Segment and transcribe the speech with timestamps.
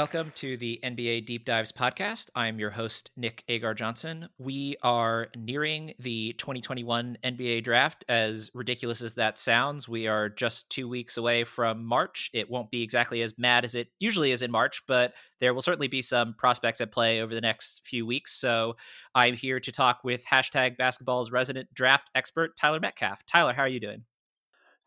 [0.00, 2.30] Welcome to the NBA Deep Dives podcast.
[2.34, 4.30] I'm your host, Nick Agar Johnson.
[4.38, 8.06] We are nearing the 2021 NBA draft.
[8.08, 12.30] As ridiculous as that sounds, we are just two weeks away from March.
[12.32, 15.60] It won't be exactly as mad as it usually is in March, but there will
[15.60, 18.32] certainly be some prospects at play over the next few weeks.
[18.32, 18.76] So
[19.14, 23.26] I'm here to talk with hashtag basketball's resident draft expert, Tyler Metcalf.
[23.26, 24.04] Tyler, how are you doing?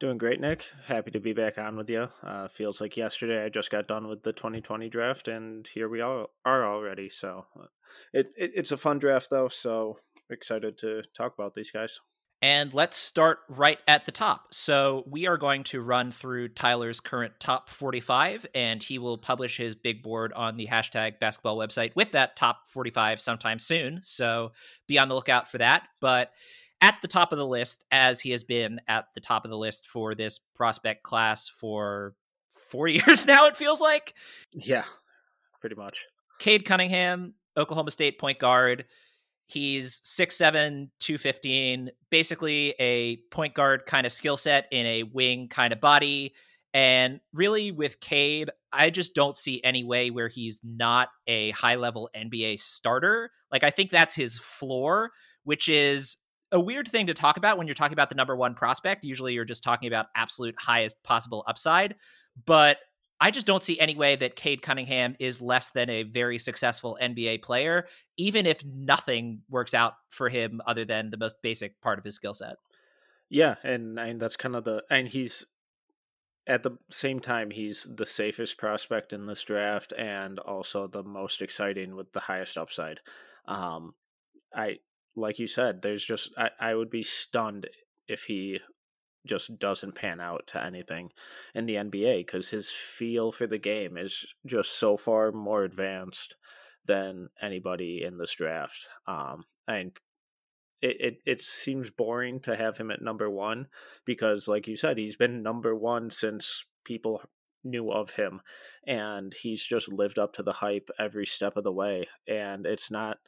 [0.03, 0.65] Doing great, Nick.
[0.85, 2.09] Happy to be back on with you.
[2.21, 6.01] Uh, feels like yesterday I just got done with the 2020 draft, and here we
[6.01, 7.07] all are already.
[7.07, 7.67] So uh,
[8.11, 9.47] it, it it's a fun draft, though.
[9.47, 12.01] So excited to talk about these guys.
[12.41, 14.53] And let's start right at the top.
[14.53, 19.55] So, we are going to run through Tyler's current top 45, and he will publish
[19.55, 24.01] his big board on the hashtag basketball website with that top 45 sometime soon.
[24.03, 24.51] So,
[24.89, 25.87] be on the lookout for that.
[26.01, 26.33] But
[26.83, 29.57] at the top of the list as he has been at the top of the
[29.57, 32.13] list for this prospect class for
[32.69, 34.13] four years now, it feels like.
[34.53, 34.83] Yeah,
[35.61, 36.05] pretty much.
[36.39, 38.83] Cade Cunningham, Oklahoma State point guard.
[39.47, 45.71] He's 6'7, 215, basically a point guard kind of skill set in a wing kind
[45.71, 46.33] of body.
[46.73, 51.75] And really, with Cade, I just don't see any way where he's not a high
[51.75, 53.31] level NBA starter.
[53.51, 55.11] Like, I think that's his floor,
[55.43, 56.17] which is
[56.53, 59.03] a weird thing to talk about when you're talking about the number one prospect.
[59.03, 61.95] Usually you're just talking about absolute highest possible upside.
[62.45, 62.77] But
[63.19, 66.97] I just don't see any way that Cade Cunningham is less than a very successful
[67.01, 67.87] NBA player,
[68.17, 72.15] even if nothing works out for him other than the most basic part of his
[72.15, 72.55] skill set.
[73.29, 75.45] Yeah, and and that's kind of the and he's
[76.45, 81.41] at the same time he's the safest prospect in this draft and also the most
[81.41, 82.99] exciting with the highest upside.
[83.47, 83.95] Um,
[84.53, 84.79] I
[85.15, 87.67] like you said, there's just I, I would be stunned
[88.07, 88.59] if he
[89.25, 91.09] just doesn't pan out to anything
[91.55, 96.35] in the NBA because his feel for the game is just so far more advanced
[96.85, 98.89] than anybody in this draft.
[99.07, 99.91] Um, and
[100.81, 103.67] it, it, it seems boring to have him at number one
[104.05, 107.21] because, like you said, he's been number one since people
[107.63, 108.41] knew of him,
[108.85, 112.09] and he's just lived up to the hype every step of the way.
[112.27, 113.19] And it's not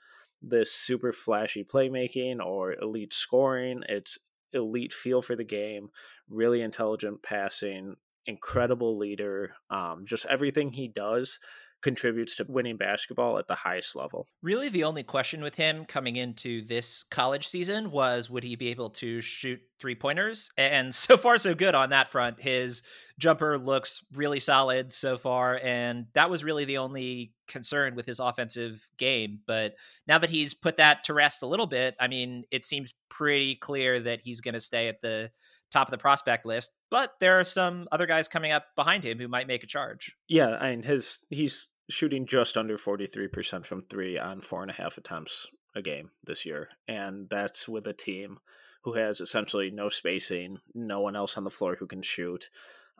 [0.41, 3.83] this super flashy playmaking or elite scoring.
[3.89, 4.17] It's
[4.53, 5.89] elite feel for the game,
[6.29, 9.53] really intelligent passing, incredible leader.
[9.69, 11.39] Um, just everything he does
[11.85, 14.25] contributes to winning basketball at the highest level.
[14.41, 18.69] Really, the only question with him coming into this college season was would he be
[18.69, 20.49] able to shoot three pointers?
[20.57, 22.41] And so far, so good on that front.
[22.41, 22.81] His
[23.19, 25.59] jumper looks really solid so far.
[25.63, 29.41] And that was really the only concern with his offensive game.
[29.45, 29.75] But
[30.07, 33.53] now that he's put that to rest a little bit, I mean, it seems pretty
[33.53, 35.29] clear that he's going to stay at the
[35.71, 39.19] top of the prospect list, but there are some other guys coming up behind him
[39.19, 40.15] who might make a charge.
[40.27, 44.75] Yeah, I mean his he's shooting just under 43% from three on four and a
[44.75, 46.69] half attempts a game this year.
[46.87, 48.39] And that's with a team
[48.83, 52.49] who has essentially no spacing, no one else on the floor who can shoot.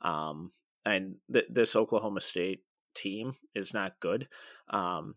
[0.02, 0.52] Um,
[0.86, 2.64] and th- this Oklahoma State
[2.94, 4.28] team is not good.
[4.70, 5.16] Um,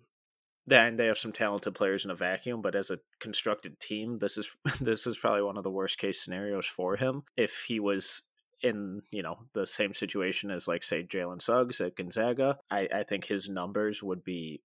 [0.67, 4.37] then they have some talented players in a vacuum, but as a constructed team, this
[4.37, 4.49] is
[4.81, 7.23] this is probably one of the worst case scenarios for him.
[7.37, 8.23] If he was
[8.62, 13.02] in you know the same situation as like say Jalen Suggs at Gonzaga, I, I
[13.04, 14.62] think his numbers would be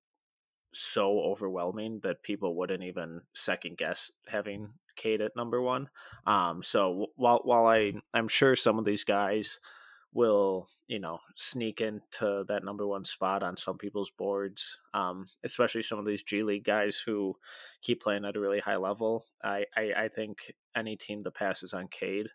[0.74, 5.90] so overwhelming that people wouldn't even second guess having Cade at number one.
[6.26, 9.60] Um, so while while I I'm sure some of these guys
[10.14, 15.84] will you know sneak into that number one spot on some people's boards, um, especially
[15.84, 17.36] some of these G League guys who
[17.82, 19.26] keep playing at a really high level.
[19.44, 22.28] I I, I think any team that passes on Cade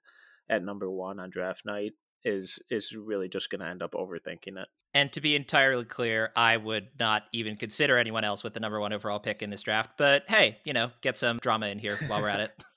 [0.49, 1.93] at number one on draft night
[2.25, 4.69] is is really just going to end up overthinking it.
[4.95, 8.81] And to be entirely clear, I would not even consider anyone else with the number
[8.81, 9.93] one overall pick in this draft.
[9.99, 12.65] But hey, you know, get some drama in here while we're at it.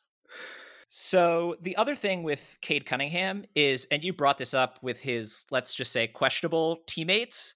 [0.93, 5.45] So the other thing with Cade Cunningham is, and you brought this up with his,
[5.49, 7.53] let's just say, questionable teammates.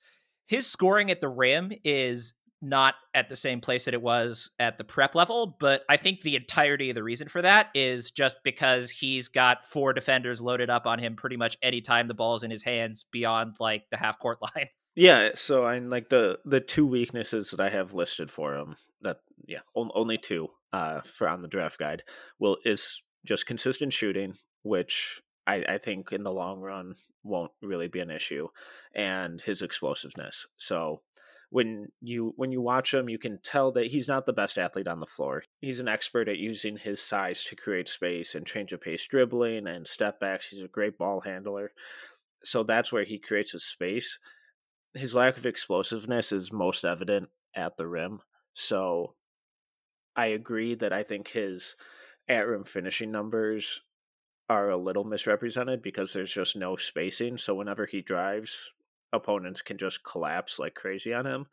[0.47, 4.77] His scoring at the rim is not at the same place that it was at
[4.77, 8.37] the prep level, but I think the entirety of the reason for that is just
[8.43, 12.51] because he's got four defenders loaded up on him pretty much anytime the ball's in
[12.51, 14.67] his hands beyond like the half court line.
[14.95, 19.17] Yeah, so I'm like the the two weaknesses that I have listed for him that
[19.45, 22.03] yeah, only two uh for on the draft guide
[22.39, 27.87] will is just consistent shooting, which I, I think in the long run won't really
[27.87, 28.47] be an issue,
[28.93, 30.47] and his explosiveness.
[30.57, 31.01] So
[31.49, 34.87] when you when you watch him you can tell that he's not the best athlete
[34.87, 38.71] on the floor he's an expert at using his size to create space and change
[38.71, 41.71] of pace dribbling and step backs he's a great ball handler
[42.43, 44.19] so that's where he creates his space
[44.95, 48.21] his lack of explosiveness is most evident at the rim.
[48.53, 49.15] So
[50.15, 51.75] I agree that I think his
[52.27, 53.81] at rim finishing numbers
[54.49, 57.37] are a little misrepresented because there's just no spacing.
[57.37, 58.71] So whenever he drives,
[59.15, 61.47] opponents can just collapse like crazy on him.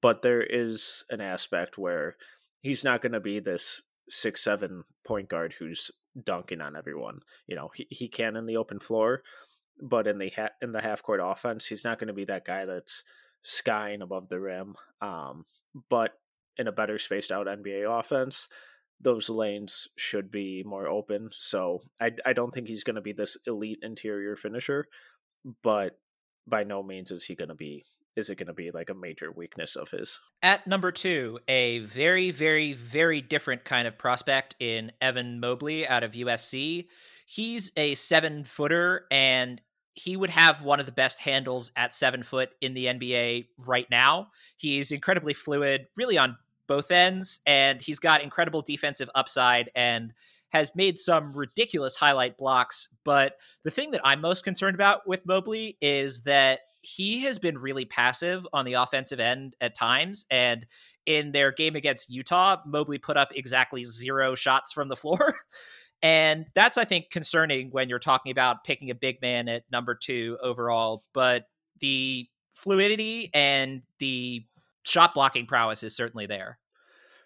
[0.00, 2.16] But there is an aspect where
[2.60, 5.90] he's not going to be this six seven point guard who's
[6.24, 7.20] dunking on everyone.
[7.46, 9.22] You know, he, he can in the open floor,
[9.80, 12.44] but in the ha- in the half court offense, he's not going to be that
[12.44, 13.02] guy that's
[13.42, 14.74] skying above the rim.
[15.00, 15.44] Um,
[15.90, 16.12] but
[16.58, 18.48] in a better spaced out NBA offense,
[19.00, 21.30] those lanes should be more open.
[21.32, 24.86] So I I don't think he's going to be this elite interior finisher,
[25.62, 25.98] but
[26.46, 27.84] by no means is he going to be
[28.14, 30.18] is it going to be like a major weakness of his?
[30.42, 36.02] At number two, a very, very, very different kind of prospect in Evan Mobley out
[36.02, 36.88] of USC.
[37.24, 39.62] He's a seven footer and
[39.94, 43.86] he would have one of the best handles at seven foot in the NBA right
[43.90, 44.28] now.
[44.56, 46.36] He's incredibly fluid, really on
[46.66, 50.12] both ends, and he's got incredible defensive upside and
[50.52, 52.88] has made some ridiculous highlight blocks.
[53.04, 57.56] But the thing that I'm most concerned about with Mobley is that he has been
[57.56, 60.26] really passive on the offensive end at times.
[60.30, 60.66] And
[61.06, 65.36] in their game against Utah, Mobley put up exactly zero shots from the floor.
[66.02, 69.94] and that's, I think, concerning when you're talking about picking a big man at number
[69.94, 71.04] two overall.
[71.14, 71.46] But
[71.80, 74.44] the fluidity and the
[74.84, 76.58] shot blocking prowess is certainly there.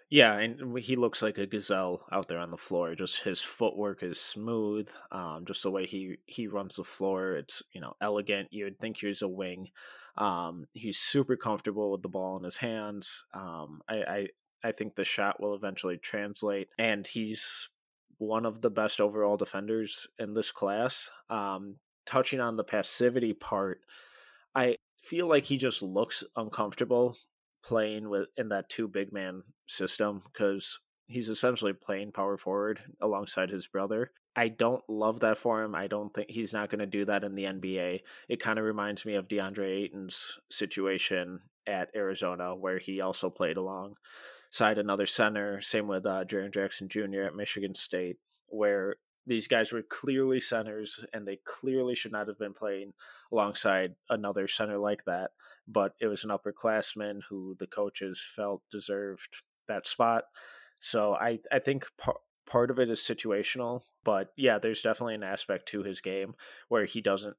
[0.08, 2.94] Yeah, and he looks like a gazelle out there on the floor.
[2.94, 4.88] Just his footwork is smooth.
[5.10, 8.48] Um, just the way he he runs the floor, it's you know elegant.
[8.52, 9.68] You'd think he's a wing.
[10.16, 13.24] Um, he's super comfortable with the ball in his hands.
[13.34, 14.28] Um, I, I
[14.68, 17.68] I think the shot will eventually translate, and he's
[18.18, 21.10] one of the best overall defenders in this class.
[21.30, 21.76] Um,
[22.06, 23.80] touching on the passivity part,
[24.54, 27.16] I feel like he just looks uncomfortable
[27.66, 30.78] playing with in that two big man system because
[31.08, 34.12] he's essentially playing power forward alongside his brother.
[34.36, 35.74] I don't love that for him.
[35.74, 38.00] I don't think he's not going to do that in the NBA.
[38.28, 43.56] It kind of reminds me of DeAndre Ayton's situation at Arizona, where he also played
[43.56, 45.60] alongside another center.
[45.60, 47.22] Same with uh, Jaren Jackson Jr.
[47.22, 48.96] at Michigan State, where
[49.26, 52.92] these guys were clearly centers and they clearly should not have been playing
[53.32, 55.30] alongside another center like that.
[55.66, 60.24] But it was an upperclassman who the coaches felt deserved that spot.
[60.78, 65.24] So I, I think par- part of it is situational, but yeah, there's definitely an
[65.24, 66.34] aspect to his game
[66.68, 67.36] where he doesn't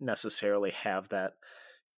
[0.00, 1.34] necessarily have that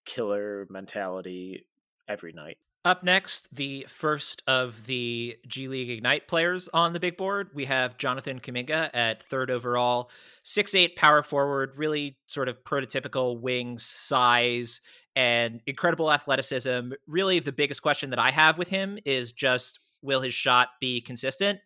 [0.06, 1.68] killer mentality
[2.08, 2.58] every night.
[2.84, 7.66] Up next, the first of the G League Ignite players on the big board, we
[7.66, 10.10] have Jonathan Kuminga at third overall,
[10.42, 14.82] six eight power forward, really sort of prototypical wing size
[15.16, 16.94] and incredible athleticism.
[17.06, 21.02] Really, the biggest question that I have with him is just will his shot be
[21.02, 21.60] consistent?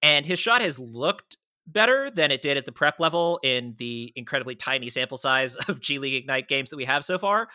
[0.00, 1.36] And his shot has looked
[1.66, 5.80] better than it did at the prep level in the incredibly tiny sample size of
[5.80, 7.48] G League Ignite games that we have so far.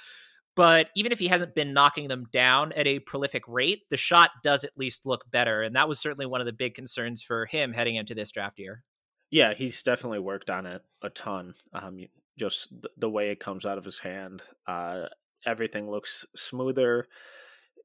[0.58, 4.32] But even if he hasn't been knocking them down at a prolific rate, the shot
[4.44, 5.62] does at least look better.
[5.62, 8.58] And that was certainly one of the big concerns for him heading into this draft
[8.58, 8.84] year.
[9.30, 11.54] Yeah, he's definitely worked on it a ton.
[11.74, 12.00] Um,
[12.40, 15.04] just the way it comes out of his hand, uh,
[15.46, 17.08] everything looks smoother.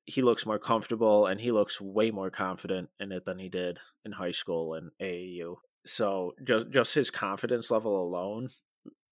[0.07, 3.79] He looks more comfortable, and he looks way more confident in it than he did
[4.07, 5.57] in high school and AAU.
[5.85, 8.51] So just just his confidence level alone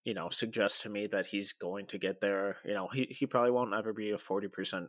[0.04, 2.56] you know, suggests to me that he's going to get there.
[2.64, 4.88] You know, he, he probably won't ever be a 40%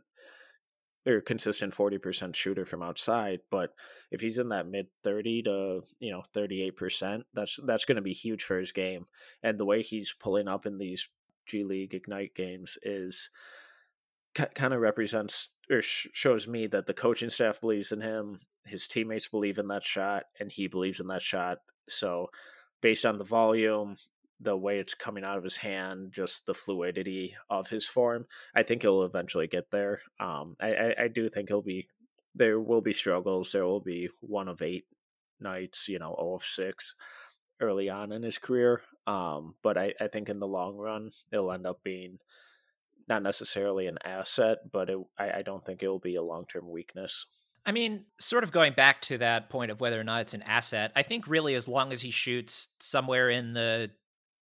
[1.06, 3.74] or consistent 40% shooter from outside, but
[4.10, 8.12] if he's in that mid 30 to, you know, 38%, that's that's going to be
[8.12, 9.06] huge for his game.
[9.42, 11.08] And the way he's pulling up in these
[11.46, 13.30] G League Ignite games is
[14.34, 18.86] kind of represents or sh- shows me that the coaching staff believes in him, his
[18.86, 21.58] teammates believe in that shot, and he believes in that shot.
[21.88, 22.28] So,
[22.80, 23.96] based on the volume,
[24.42, 28.62] the way it's coming out of his hand, just the fluidity of his form, I
[28.62, 30.00] think he'll eventually get there.
[30.20, 31.88] Um, I, I, I do think he'll be.
[32.34, 33.52] There will be struggles.
[33.52, 34.86] There will be one of eight
[35.40, 36.94] nights, you know, 0 of six
[37.60, 38.80] early on in his career.
[39.06, 42.18] Um, but I, I think in the long run, it'll end up being
[43.08, 46.46] not necessarily an asset, but it, I, I don't think it will be a long
[46.46, 47.26] term weakness.
[47.64, 50.42] I mean, sort of going back to that point of whether or not it's an
[50.42, 53.90] asset, I think really as long as he shoots somewhere in the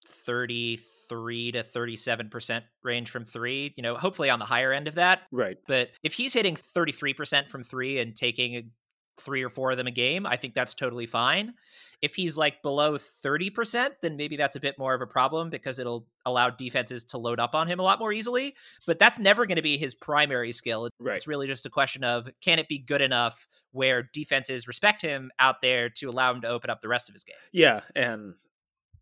[0.10, 5.22] 33 to 37% range from three, you know, hopefully on the higher end of that.
[5.32, 5.58] Right.
[5.68, 8.72] But if he's hitting 33% from three and taking
[9.20, 11.54] three or four of them a game, I think that's totally fine.
[12.02, 15.80] If he's like below 30%, then maybe that's a bit more of a problem because
[15.80, 18.56] it'll allow defenses to load up on him a lot more easily.
[18.88, 20.90] But that's never going to be his primary skill.
[21.00, 21.16] Right.
[21.16, 25.30] It's really just a question of can it be good enough where defenses respect him
[25.40, 27.36] out there to allow him to open up the rest of his game?
[27.52, 27.82] Yeah.
[27.96, 28.36] And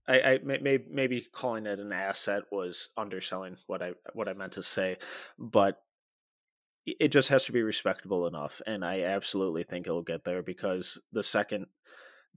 [0.07, 4.53] I, I may, maybe calling it an asset was underselling what I what I meant
[4.53, 4.97] to say,
[5.37, 5.81] but
[6.85, 10.97] it just has to be respectable enough, and I absolutely think it'll get there because
[11.11, 11.67] the second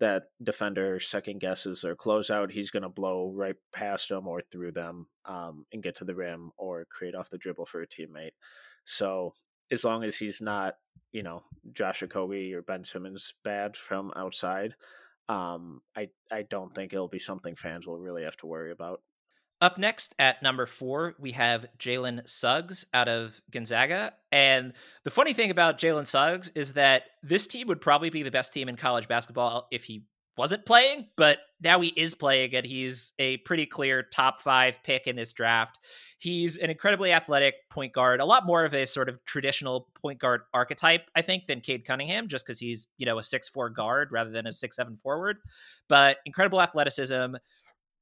[0.01, 4.73] that defender second guesses their closeout, he's going to blow right past them or through
[4.73, 8.33] them um, and get to the rim or create off the dribble for a teammate.
[8.87, 9.35] So
[9.71, 10.75] as long as he's not,
[11.13, 11.43] you know,
[11.75, 14.75] Josh Okogie or Ben Simmons bad from outside,
[15.31, 19.01] um, I I don't think it'll be something fans will really have to worry about.
[19.61, 24.15] Up next at number four, we have Jalen Suggs out of Gonzaga.
[24.33, 24.73] And
[25.05, 28.55] the funny thing about Jalen Suggs is that this team would probably be the best
[28.55, 30.07] team in college basketball if he
[30.41, 35.07] wasn't playing, but now he is playing and he's a pretty clear top five pick
[35.07, 35.79] in this draft.
[36.19, 40.19] He's an incredibly athletic point guard, a lot more of a sort of traditional point
[40.19, 43.69] guard archetype, I think, than Cade Cunningham, just because he's, you know, a six four
[43.69, 45.37] guard rather than a six seven forward.
[45.89, 47.35] But incredible athleticism,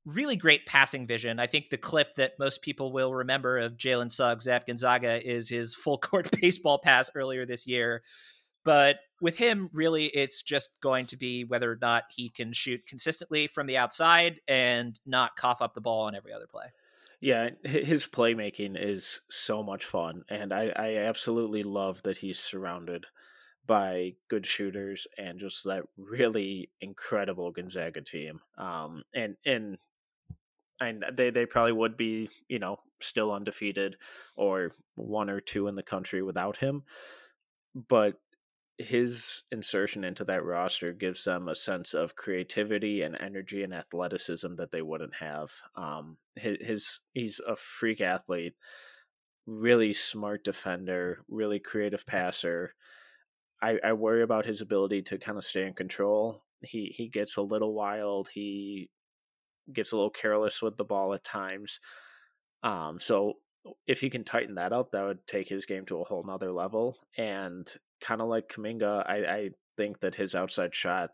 [0.07, 1.40] really great passing vision.
[1.40, 5.49] I think the clip that most people will remember of Jalen Suggs at Gonzaga is
[5.49, 8.02] his full court baseball pass earlier this year.
[8.64, 12.87] But with him, really, it's just going to be whether or not he can shoot
[12.87, 16.67] consistently from the outside and not cough up the ball on every other play.
[17.21, 23.07] Yeah, his playmaking is so much fun, and I, I absolutely love that he's surrounded
[23.67, 28.41] by good shooters and just that really incredible Gonzaga team.
[28.57, 29.79] Um, and and
[30.81, 33.97] and they they probably would be you know still undefeated
[34.37, 36.83] or one or two in the country without him
[37.89, 38.15] but
[38.79, 44.55] his insertion into that roster gives them a sense of creativity and energy and athleticism
[44.55, 48.55] that they wouldn't have um his, his he's a freak athlete
[49.47, 52.73] really smart defender really creative passer
[53.61, 56.43] I, I worry about his ability to kind of stay in control.
[56.63, 58.29] He he gets a little wild.
[58.33, 58.91] He
[59.73, 61.81] gets a little careless with the ball at times.
[62.63, 63.35] Um, so
[63.87, 66.53] if he can tighten that up, that would take his game to a whole nother
[66.53, 66.99] level.
[67.17, 67.69] And
[68.00, 71.11] kind of like Kuminga, I, I think that his outside shot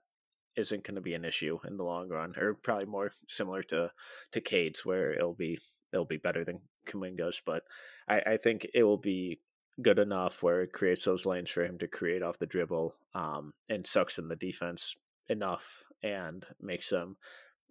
[0.57, 3.91] isn't going to be an issue in the long run, or probably more similar to
[4.33, 5.59] to Cade's, where it'll be
[5.93, 7.41] it'll be better than Kuminga's.
[7.45, 7.63] But
[8.09, 9.41] I, I think it will be
[9.83, 13.53] good enough where it creates those lanes for him to create off the dribble um,
[13.69, 14.95] and sucks in the defense
[15.29, 17.17] enough and makes them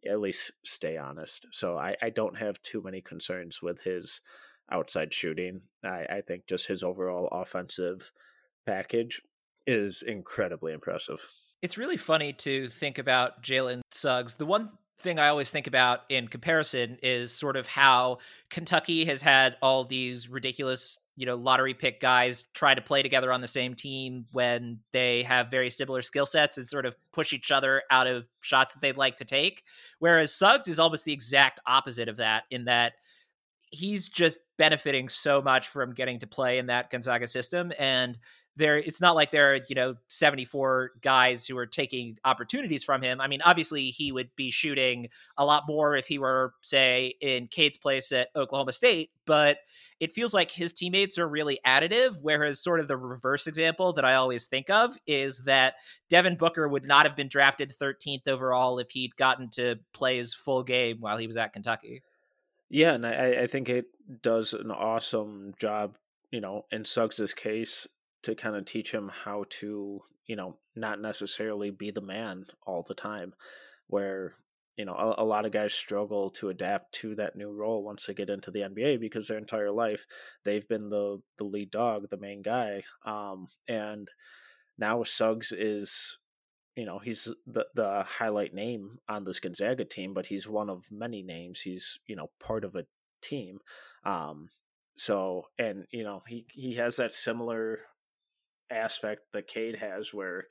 [0.05, 1.45] at least stay honest.
[1.51, 4.19] So I, I don't have too many concerns with his
[4.71, 5.61] outside shooting.
[5.83, 8.11] I, I think just his overall offensive
[8.65, 9.21] package
[9.67, 11.19] is incredibly impressive.
[11.61, 14.35] It's really funny to think about Jalen Suggs.
[14.35, 19.21] The one thing I always think about in comparison is sort of how Kentucky has
[19.21, 23.47] had all these ridiculous you know lottery pick guys try to play together on the
[23.47, 27.83] same team when they have very similar skill sets and sort of push each other
[27.91, 29.63] out of shots that they'd like to take
[29.99, 32.93] whereas Suggs is almost the exact opposite of that in that
[33.73, 38.17] he's just benefiting so much from getting to play in that Gonzaga system and
[38.55, 43.01] there it's not like there are you know 74 guys who are taking opportunities from
[43.01, 43.19] him.
[43.19, 47.47] I mean obviously he would be shooting a lot more if he were say in
[47.47, 49.57] cade's place at oklahoma state but
[49.99, 54.05] it feels like his teammates are really additive whereas sort of the reverse example that
[54.05, 55.75] i always think of is that
[56.09, 60.33] devin booker would not have been drafted 13th overall if he'd gotten to play his
[60.33, 62.03] full game while he was at kentucky
[62.73, 63.85] yeah and i, I think it
[64.21, 65.95] does an awesome job
[66.31, 67.87] you know in suggs's case
[68.23, 72.83] to kind of teach him how to, you know, not necessarily be the man all
[72.87, 73.33] the time,
[73.87, 74.35] where
[74.77, 78.05] you know a, a, lot of guys struggle to adapt to that new role once
[78.05, 80.07] they get into the NBA because their entire life
[80.45, 84.07] they've been the the lead dog, the main guy, um, and
[84.77, 86.17] now Suggs is.
[86.75, 90.83] You know, he's the the highlight name on this Gonzaga team, but he's one of
[90.89, 91.61] many names.
[91.61, 92.85] He's, you know, part of a
[93.21, 93.59] team.
[94.05, 94.49] Um,
[94.95, 97.79] so and you know, he he has that similar
[98.71, 100.47] aspect that Cade has where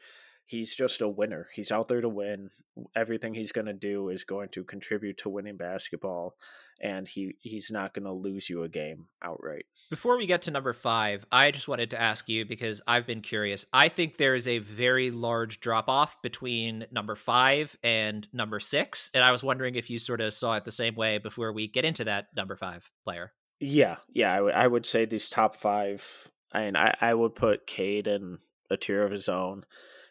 [0.47, 1.47] he's just a winner.
[1.55, 2.51] He's out there to win.
[2.97, 6.37] Everything he's going to do is going to contribute to winning basketball
[6.83, 9.67] and he he's not going to lose you a game outright.
[9.91, 13.21] Before we get to number 5, I just wanted to ask you because I've been
[13.21, 13.67] curious.
[13.75, 19.11] I think there is a very large drop off between number 5 and number 6
[19.13, 21.69] and I was wondering if you sort of saw it the same way before we
[21.69, 23.33] get into that number 5 player.
[23.61, 27.35] Yeah, yeah, I, w- I would say these top 5 I mean, I, I would
[27.35, 28.39] put Cade in
[28.71, 29.65] a tier of his own,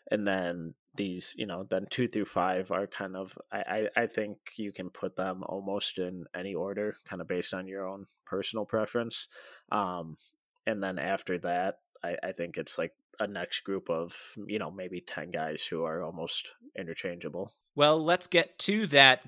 [0.09, 4.07] and then these you know then two through five are kind of I, I i
[4.07, 8.07] think you can put them almost in any order kind of based on your own
[8.25, 9.27] personal preference.
[9.71, 10.17] Um
[10.65, 14.15] and then after that i i think it's like a next group of
[14.47, 17.53] you know maybe 10 guys who are almost interchangeable.
[17.75, 19.21] Well let's get to that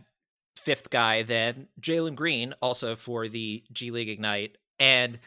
[0.57, 4.57] fifth guy then jalen green also for the g league ignite.
[4.79, 5.19] And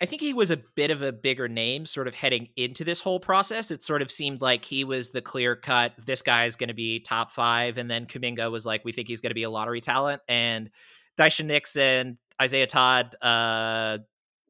[0.00, 3.00] I think he was a bit of a bigger name sort of heading into this
[3.00, 3.70] whole process.
[3.70, 6.74] It sort of seemed like he was the clear cut, this guy is going to
[6.74, 7.78] be top five.
[7.78, 10.20] And then Kuminga was like, we think he's going to be a lottery talent.
[10.28, 10.70] And
[11.16, 13.98] Daishen Nix and Isaiah Todd, uh,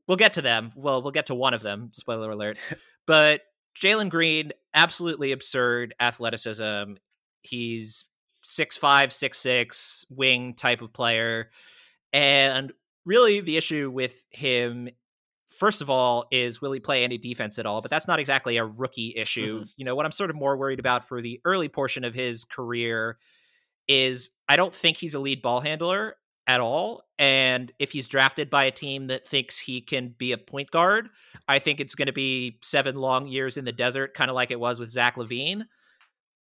[0.09, 0.73] we'll get to them.
[0.75, 2.59] Well, we'll get to one of them, spoiler alert.
[3.07, 3.43] but
[3.79, 6.95] Jalen Green, absolutely absurd athleticism.
[7.43, 8.07] He's
[8.43, 11.51] six five, six six, wing type of player.
[12.13, 12.73] And
[13.05, 14.89] really the issue with him
[15.59, 17.81] first of all, is will he play any defense at all?
[17.81, 19.61] But that's not exactly a rookie issue.
[19.61, 19.69] Mm-hmm.
[19.77, 22.45] You know, what I'm sort of more worried about for the early portion of his
[22.45, 23.19] career
[23.89, 27.03] is I don't think he's a lead ball handler at all.
[27.19, 31.09] And if he's drafted by a team that thinks he can be a point guard,
[31.49, 34.51] I think it's going to be seven long years in the desert, kind of like
[34.51, 35.67] it was with Zach LaVine.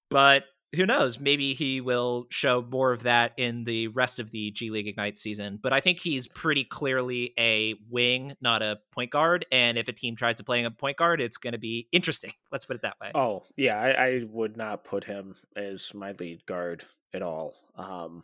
[0.10, 0.43] But
[0.75, 1.20] who knows?
[1.20, 5.18] Maybe he will show more of that in the rest of the G League Ignite
[5.18, 5.60] season.
[5.62, 9.46] But I think he's pretty clearly a wing, not a point guard.
[9.51, 11.88] And if a team tries to play him a point guard, it's going to be
[11.92, 12.34] interesting.
[12.51, 13.12] Let's put it that way.
[13.13, 13.80] Oh, yeah.
[13.80, 17.53] I, I would not put him as my lead guard at all.
[17.75, 18.24] Um,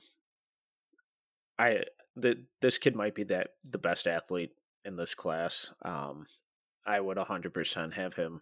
[1.57, 1.83] I
[2.15, 4.51] the this kid might be that the best athlete
[4.85, 5.71] in this class.
[5.83, 6.25] Um,
[6.85, 8.41] I would 100% have him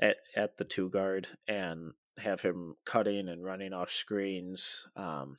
[0.00, 4.86] at at the two guard and have him cutting and running off screens.
[4.96, 5.38] Um,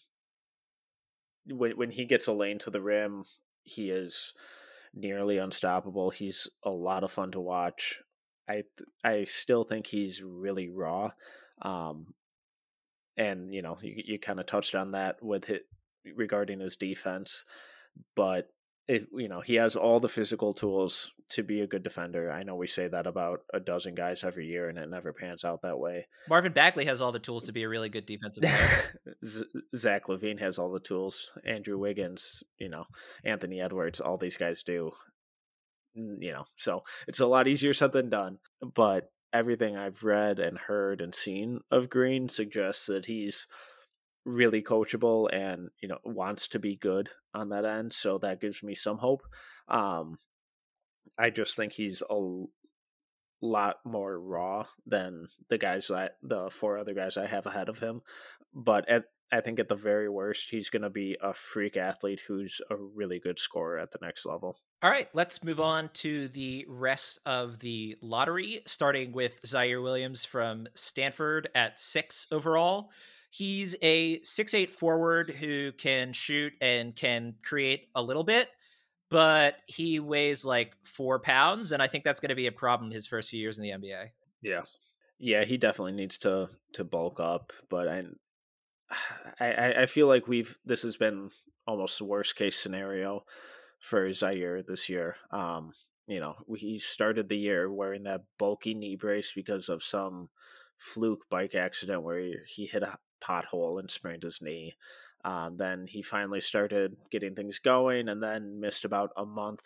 [1.47, 3.25] when when he gets a lane to the rim,
[3.63, 4.33] he is
[4.93, 6.09] nearly unstoppable.
[6.09, 7.99] He's a lot of fun to watch.
[8.49, 8.63] I
[9.03, 11.11] I still think he's really raw.
[11.61, 12.13] Um,
[13.17, 15.63] and you know, you, you kind of touched on that with it
[16.15, 17.45] regarding his defense,
[18.15, 18.47] but
[18.89, 22.31] if you know he has all the physical tools to be a good defender.
[22.31, 25.45] I know we say that about a dozen guys every year, and it never pans
[25.45, 26.07] out that way.
[26.27, 29.45] Marvin Bagley has all the tools to be a really good defensive player.
[29.75, 31.31] Zach LaVine has all the tools.
[31.45, 32.85] Andrew Wiggins, you know,
[33.23, 34.91] Anthony Edwards, all these guys do.
[35.93, 38.39] You know, so it's a lot easier said than done.
[38.75, 43.45] But everything I've read and heard and seen of Green suggests that he's
[44.25, 48.61] really coachable and you know wants to be good on that end so that gives
[48.61, 49.21] me some hope
[49.69, 50.17] um
[51.17, 52.45] i just think he's a
[53.41, 57.79] lot more raw than the guys that the four other guys i have ahead of
[57.79, 58.01] him
[58.53, 62.21] but at I think at the very worst, he's going to be a freak athlete
[62.27, 64.57] who's a really good scorer at the next level.
[64.81, 70.25] All right, let's move on to the rest of the lottery, starting with Ziaire Williams
[70.25, 72.89] from Stanford at six overall.
[73.29, 78.49] He's a six eight forward who can shoot and can create a little bit,
[79.09, 82.91] but he weighs like four pounds, and I think that's going to be a problem
[82.91, 84.09] his first few years in the NBA.
[84.41, 84.61] Yeah,
[85.19, 87.87] yeah, he definitely needs to to bulk up, but
[89.39, 91.29] I, I, I feel like we've this has been
[91.67, 93.23] almost the worst case scenario
[93.79, 95.17] for Ziaire this year.
[95.31, 95.73] Um,
[96.07, 100.29] you know, he started the year wearing that bulky knee brace because of some
[100.77, 104.75] fluke bike accident where he, he hit a pothole and sprained his knee.
[105.25, 109.61] Um, then he finally started getting things going and then missed about a month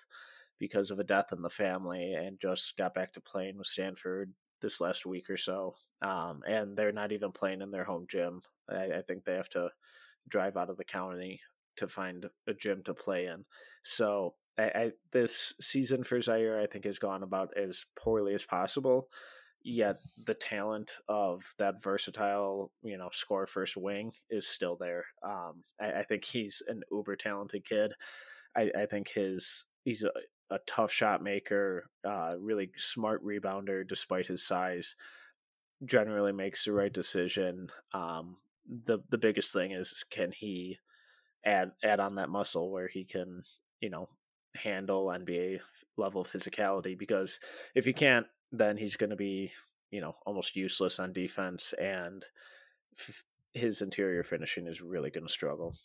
[0.59, 4.33] because of a death in the family and just got back to playing with Stanford
[4.61, 5.75] this last week or so.
[6.01, 8.41] Um, and they're not even playing in their home gym.
[8.69, 9.69] I, I, think they have to
[10.27, 11.41] drive out of the county
[11.77, 13.45] to find a gym to play in.
[13.83, 18.43] So I, I, this season for Ziaire, I think, has gone about as poorly as
[18.43, 19.09] possible
[19.63, 25.05] yet the talent of that versatile, you know, score first wing is still there.
[25.23, 27.93] Um, I, I, think he's an uber talented kid.
[28.55, 30.11] I, I think his he's a,
[30.53, 34.95] a tough shot maker, uh, really smart rebounder despite his size.
[35.85, 37.69] Generally makes the right decision.
[37.93, 38.37] Um,
[38.85, 40.77] the the biggest thing is can he
[41.45, 43.43] add add on that muscle where he can
[43.81, 44.07] you know
[44.55, 45.59] handle NBA
[45.97, 47.39] level physicality because
[47.75, 49.51] if he can't then he's going to be,
[49.91, 52.23] you know, almost useless on defense, and
[52.97, 55.75] f- his interior finishing is really going to struggle.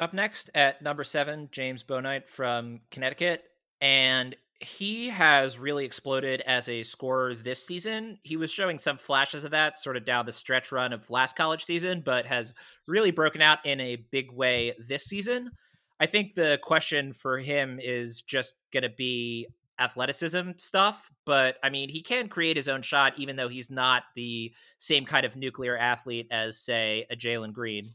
[0.00, 3.42] Up next at number seven, James Bouknight from Connecticut,
[3.80, 8.18] and he has really exploded as a scorer this season.
[8.22, 11.36] He was showing some flashes of that sort of down the stretch run of last
[11.36, 12.54] college season, but has
[12.86, 15.50] really broken out in a big way this season.
[15.98, 21.70] I think the question for him is just going to be athleticism stuff, but I
[21.70, 25.36] mean, he can create his own shot, even though he's not the same kind of
[25.36, 27.94] nuclear athlete as, say, a Jalen Green.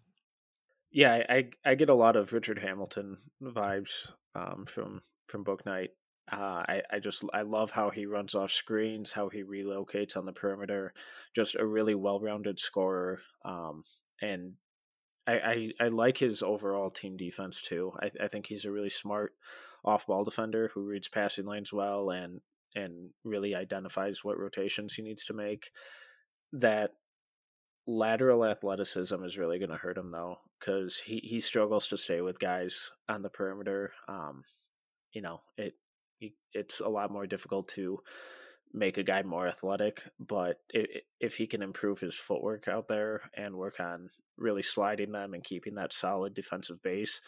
[0.91, 5.89] Yeah, I I get a lot of Richard Hamilton vibes um, from from Bouknight.
[6.31, 10.25] Uh, I I just I love how he runs off screens, how he relocates on
[10.25, 10.93] the perimeter.
[11.35, 13.83] Just a really well rounded scorer, um,
[14.21, 14.53] and
[15.27, 17.91] I, I, I like his overall team defense too.
[18.01, 19.33] I, I think he's a really smart
[19.85, 22.41] off ball defender who reads passing lanes well and
[22.75, 25.71] and really identifies what rotations he needs to make.
[26.53, 26.91] That
[27.87, 32.21] lateral athleticism is really going to hurt him though, because he, he struggles to stay
[32.21, 33.93] with guys on the perimeter.
[34.07, 34.43] Um,
[35.13, 35.73] you know, it
[36.51, 37.99] it's a lot more difficult to
[38.73, 40.57] make a guy more athletic, but
[41.19, 45.43] if he can improve his footwork out there and work on really sliding them and
[45.43, 47.21] keeping that solid defensive base,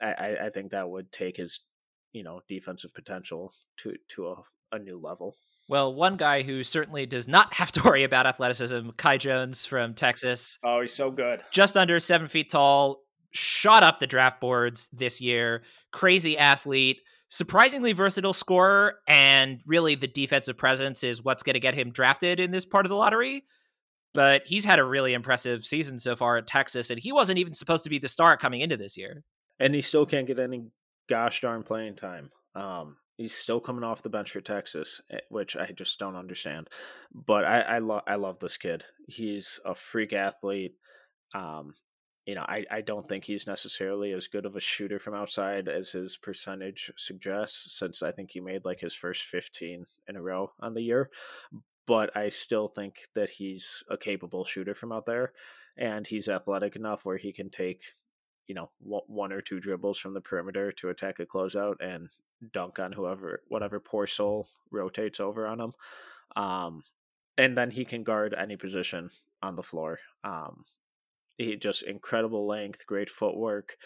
[0.00, 1.60] I, I think that would take his
[2.12, 4.36] you know defensive potential to to a,
[4.72, 5.36] a new level.
[5.68, 9.94] Well, one guy who certainly does not have to worry about athleticism, Kai Jones from
[9.94, 10.58] Texas.
[10.64, 11.40] Oh, he's so good.
[11.50, 15.62] Just under seven feet tall, shot up the draft boards this year.
[15.92, 21.74] Crazy athlete, surprisingly versatile scorer, and really the defensive presence is what's going to get
[21.74, 23.44] him drafted in this part of the lottery.
[24.14, 27.54] But he's had a really impressive season so far at Texas, and he wasn't even
[27.54, 29.24] supposed to be the star coming into this year.
[29.58, 30.66] And he still can't get any
[31.08, 32.30] gosh darn playing time.
[32.54, 36.68] Um, he's still coming off the bench for Texas, eh, which I just don't understand.
[37.12, 38.84] But I I, lo- I love this kid.
[39.08, 40.74] He's a freak athlete.
[41.34, 41.74] Um,
[42.26, 45.68] you know, I, I don't think he's necessarily as good of a shooter from outside
[45.68, 50.22] as his percentage suggests, since I think he made like his first 15 in a
[50.22, 51.10] row on the year.
[51.86, 55.32] But I still think that he's a capable shooter from out there,
[55.76, 57.82] and he's athletic enough where he can take
[58.46, 62.08] you know one or two dribbles from the perimeter to attack a closeout and
[62.52, 65.72] dunk on whoever whatever poor soul rotates over on him
[66.36, 66.82] um
[67.38, 69.10] and then he can guard any position
[69.42, 70.64] on the floor um
[71.38, 73.76] he just incredible length great footwork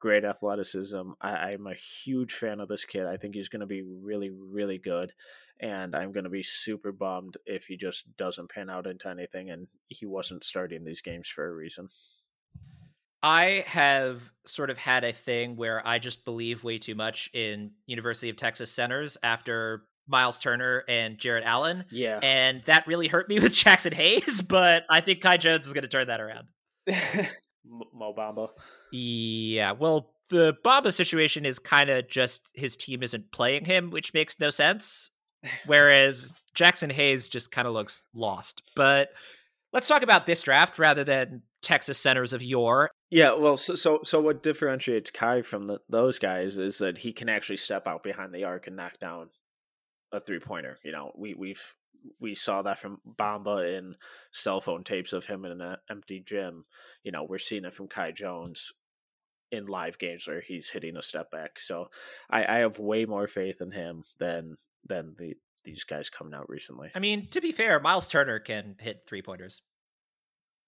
[0.00, 3.66] great athleticism I, i'm a huge fan of this kid i think he's going to
[3.66, 5.12] be really really good
[5.60, 9.50] and i'm going to be super bummed if he just doesn't pan out into anything
[9.50, 11.88] and he wasn't starting these games for a reason
[13.22, 17.72] I have sort of had a thing where I just believe way too much in
[17.86, 21.84] University of Texas centers after Miles Turner and Jarrett Allen.
[21.90, 22.18] Yeah.
[22.22, 25.82] And that really hurt me with Jaxson Hayes, but I think Kai Jones is going
[25.82, 26.48] to turn that around.
[27.64, 28.48] Mo Bamba.
[28.90, 29.72] Yeah.
[29.72, 34.40] Well, the Bamba situation is kind of just his team isn't playing him, which makes
[34.40, 35.10] no sense.
[35.66, 38.62] Whereas Jaxson Hayes just kind of looks lost.
[38.76, 39.10] But
[39.72, 42.90] let's talk about this draft rather than Texas centers of yore.
[43.10, 47.12] Yeah, well, so so, so what differentiates Kai from the, those guys is that he
[47.12, 49.30] can actually step out behind the arc and knock down
[50.12, 50.78] a three pointer.
[50.84, 51.62] You know, we we've
[52.18, 53.96] we saw that from Bamba in
[54.32, 56.64] cell phone tapes of him in an empty gym.
[57.02, 58.72] You know, we're seeing it from Kai Jones
[59.52, 61.58] in live games where he's hitting a step back.
[61.58, 61.88] So
[62.30, 64.56] I, I have way more faith in him than
[64.88, 66.90] than the these guys coming out recently.
[66.94, 69.62] I mean, to be fair, Miles Turner can hit three pointers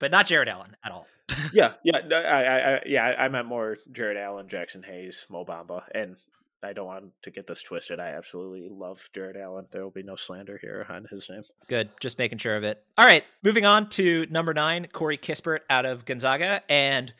[0.02, 1.06] but not Jarrett Allen at all.
[1.52, 6.16] yeah, yeah, I, I, yeah, I meant more Jarrett Allen, Jaxson Hayes, Mo Bamba, and
[6.60, 8.00] I don't want to get this twisted.
[8.00, 9.66] I absolutely love Jarrett Allen.
[9.70, 11.44] There will be no slander here on his name.
[11.68, 12.82] Good, just making sure of it.
[12.98, 17.14] All right, moving on to number nine, Corey Kispert out of Gonzaga, and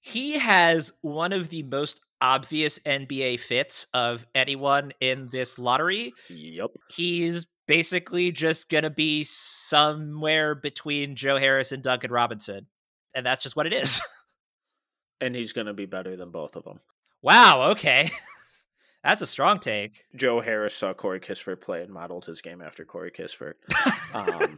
[0.00, 6.12] he has one of the most obvious NBA fits of anyone in this lottery.
[6.28, 6.70] Yep.
[6.88, 12.66] He's basically just going to be somewhere between Joe Harris and Duncan Robinson.
[13.14, 14.00] And that's just what it is.
[15.20, 16.80] and he's going to be better than both of them.
[17.22, 18.10] Wow, okay.
[19.04, 20.04] that's a strong take.
[20.16, 23.54] Joe Harris saw Corey Kispert play and modeled his game after Corey Kispert.
[24.14, 24.56] Um,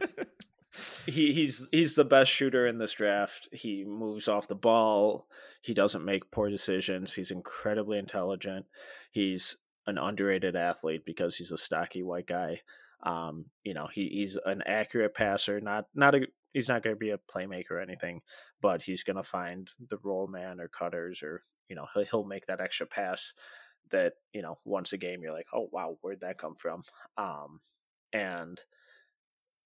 [1.05, 3.49] he, he's he's the best shooter in this draft.
[3.51, 5.27] He moves off the ball.
[5.61, 7.13] He doesn't make poor decisions.
[7.13, 8.65] He's incredibly intelligent.
[9.11, 12.61] He's an underrated athlete because he's a stocky white guy.
[13.03, 16.99] Um, you know, he, he's an accurate passer, not not a he's not going to
[16.99, 18.21] be a playmaker or anything,
[18.61, 22.25] but he's going to find the roll man or cutters or you know he'll, he'll
[22.25, 23.33] make that extra pass
[23.91, 26.83] that you know once a game you're like oh wow where'd that come from
[27.17, 27.59] um
[28.13, 28.61] and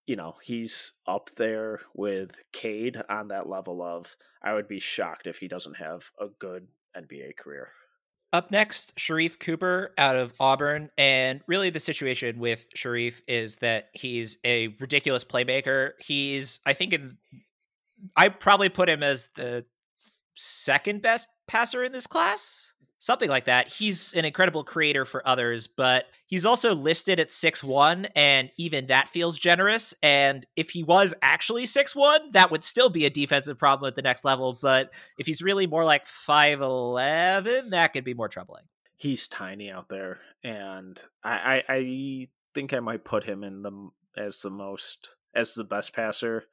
[0.06, 5.28] you know he's up there with Cade on that level of I would be shocked
[5.28, 7.70] if he doesn't have a good NBA career.
[8.36, 10.90] Up next, Sharife Cooper out of Auburn.
[10.98, 15.92] And really, the situation with Sharife is that he's a ridiculous playmaker.
[16.02, 17.18] He's, I think, in
[18.14, 19.64] I probably put him as the
[20.36, 22.74] second best passer in this class.
[23.06, 23.68] Something like that.
[23.68, 28.88] He's an incredible creator for others, but he's also listed at six one, and even
[28.88, 29.94] that feels generous.
[30.02, 33.96] And if he was actually six one, that would still be a defensive problem at
[33.96, 34.58] the next level.
[34.60, 34.90] But
[35.20, 38.64] if he's really more like five eleven, that could be more troubling.
[38.98, 43.92] He's tiny out there, and I, I, I think I might put him in the
[44.18, 46.46] as the most as the best passer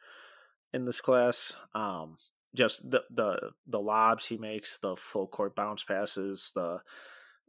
[0.75, 1.55] in this class.
[1.75, 2.19] Um,
[2.55, 6.79] just the the the lobs he makes, the full court bounce passes, the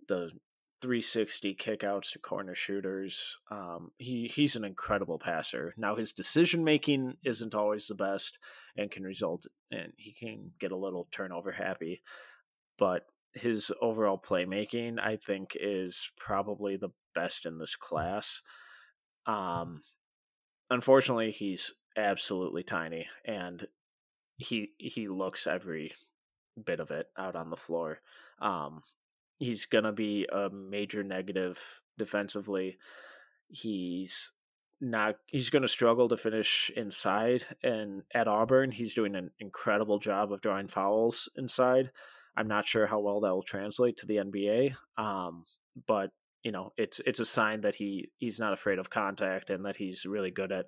[0.07, 0.31] the
[0.81, 3.37] 360 kickouts to corner shooters.
[3.49, 5.73] Um, he he's an incredible passer.
[5.77, 8.37] Now his decision making isn't always the best
[8.75, 12.01] and can result and he can get a little turnover happy,
[12.77, 18.41] but his overall playmaking I think is probably the best in this class.
[19.25, 19.83] Um,
[20.69, 23.67] unfortunately, he's absolutely tiny and
[24.37, 25.93] he he looks every
[26.63, 27.99] bit of it out on the floor.
[28.41, 28.83] Um,
[29.39, 31.59] he's gonna be a major negative
[31.97, 32.77] defensively.
[33.49, 34.31] He's
[34.81, 39.97] not he's going to struggle to finish inside and at Auburn he's doing an incredible
[39.97, 41.91] job of drawing fouls inside.
[42.35, 44.75] I'm not sure how well that will translate to the NBA.
[44.97, 45.45] Um,
[45.87, 46.11] but
[46.43, 49.77] you know, it's it's a sign that he he's not afraid of contact and that
[49.77, 50.65] he's really good at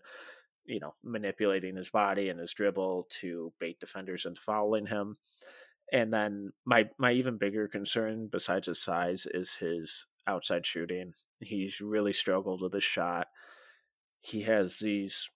[0.65, 5.17] you know, manipulating his body and his dribble to bait defenders into fouling him.
[5.91, 11.13] And then my my even bigger concern besides his size is his outside shooting.
[11.39, 13.27] He's really struggled with his shot.
[14.21, 15.29] He has these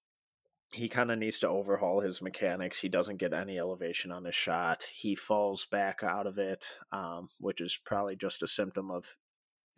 [0.71, 2.79] he kind of needs to overhaul his mechanics.
[2.79, 4.83] He doesn't get any elevation on his shot.
[4.93, 9.15] He falls back out of it, um, which is probably just a symptom of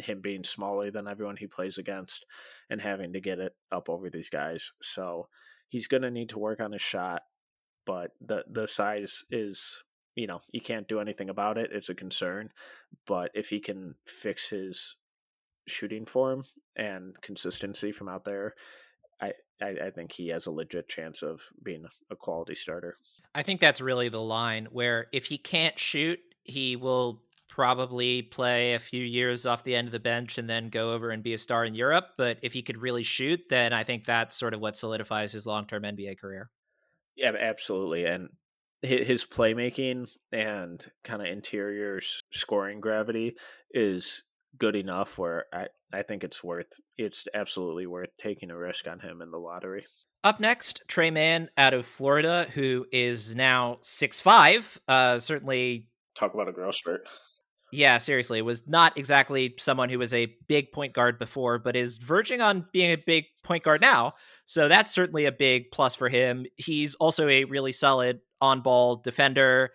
[0.02, 2.26] him being smaller than everyone he plays against
[2.70, 4.72] and having to get it up over these guys.
[4.82, 5.28] So
[5.70, 7.22] he's going to need to work on his shot,
[7.86, 9.84] but the the size is
[10.16, 11.72] you know you can't do anything about it.
[11.74, 12.50] It's a concern,
[13.08, 14.96] but if he can fix his
[15.68, 16.44] shooting form
[16.76, 18.56] and consistency from out there,
[19.22, 22.96] I, I, I think he has a legit chance of being a quality starter.
[23.34, 28.74] I think that's really the line where if he can't shoot, he will probably play
[28.74, 31.34] a few years off the end of the bench and then go over and be
[31.34, 32.06] a star in Europe.
[32.18, 35.46] But if he could really shoot, then I think that's sort of what solidifies his
[35.46, 36.50] long term NBA career.
[37.18, 38.06] Yeah, absolutely.
[38.06, 38.30] And
[38.82, 42.00] his playmaking and kind of interior
[42.32, 43.36] scoring gravity
[43.72, 44.24] is
[44.58, 49.00] good enough where I, I think it's worth it's absolutely worth taking a risk on
[49.00, 49.86] him in the lottery.
[50.24, 54.80] Up next, Tre Mann out of Florida, who is now six five.
[54.88, 57.02] Uh, certainly talk about a growth spurt.
[57.74, 61.98] Yeah, seriously, was not exactly someone who was a big point guard before, but is
[61.98, 64.14] verging on being a big point guard now.
[64.46, 66.46] So that's certainly a big plus for him.
[66.58, 69.72] He's also a really solid on ball defender,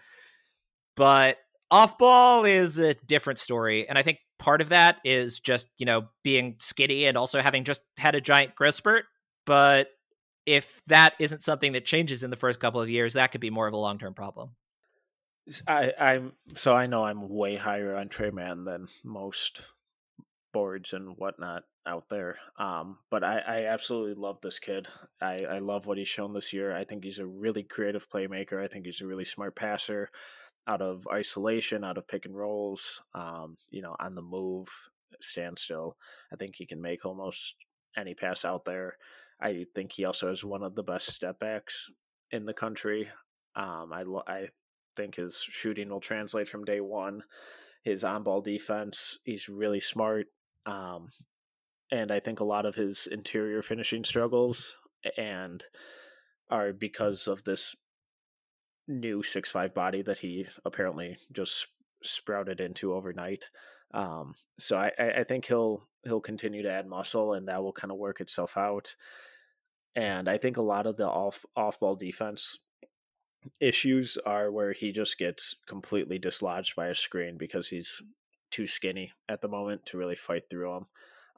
[0.96, 1.38] but
[1.70, 3.88] off ball is a different story.
[3.88, 7.64] And I think part of that is just, you know, being skinny and also having
[7.64, 9.04] just had a giant growth spurt.
[9.46, 9.88] But
[10.46, 13.50] if that isn't something that changes in the first couple of years, that could be
[13.50, 14.50] more of a long term problem.
[15.66, 19.62] I, I'm so I know I'm way higher on Tre Mann than most
[20.52, 22.38] boards and whatnot out there.
[22.58, 24.88] Um, but I, I absolutely love this kid.
[25.20, 26.74] I, I love what he's shown this year.
[26.74, 28.62] I think he's a really creative playmaker.
[28.62, 30.10] I think he's a really smart passer
[30.66, 34.68] out of isolation, out of pick and rolls, um, you know, on the move,
[35.20, 35.96] standstill.
[36.32, 37.54] I think he can make almost
[37.96, 38.96] any pass out there.
[39.40, 41.90] I think he also has one of the best step backs
[42.30, 43.08] in the country.
[43.54, 44.48] Um, I, I
[44.96, 47.22] think his shooting will translate from day one.
[47.82, 50.26] His on ball defense, he's really smart.
[50.64, 51.10] Um,
[51.90, 54.74] and I think a lot of his interior finishing struggles
[55.16, 55.62] and
[56.50, 57.76] are because of this
[58.88, 61.66] new six five body that he apparently just
[62.02, 63.50] sprouted into overnight.
[63.94, 67.90] Um, so I, I think he'll he'll continue to add muscle and that will kind
[67.90, 68.94] of work itself out.
[69.94, 72.58] And I think a lot of the off off ball defense
[73.60, 78.02] issues are where he just gets completely dislodged by a screen because he's
[78.50, 80.86] too skinny at the moment to really fight through them.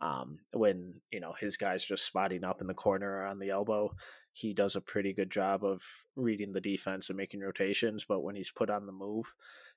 [0.01, 3.51] Um, when you know his guys just spotting up in the corner or on the
[3.51, 3.93] elbow,
[4.33, 5.83] he does a pretty good job of
[6.15, 8.05] reading the defense and making rotations.
[8.09, 9.27] But when he's put on the move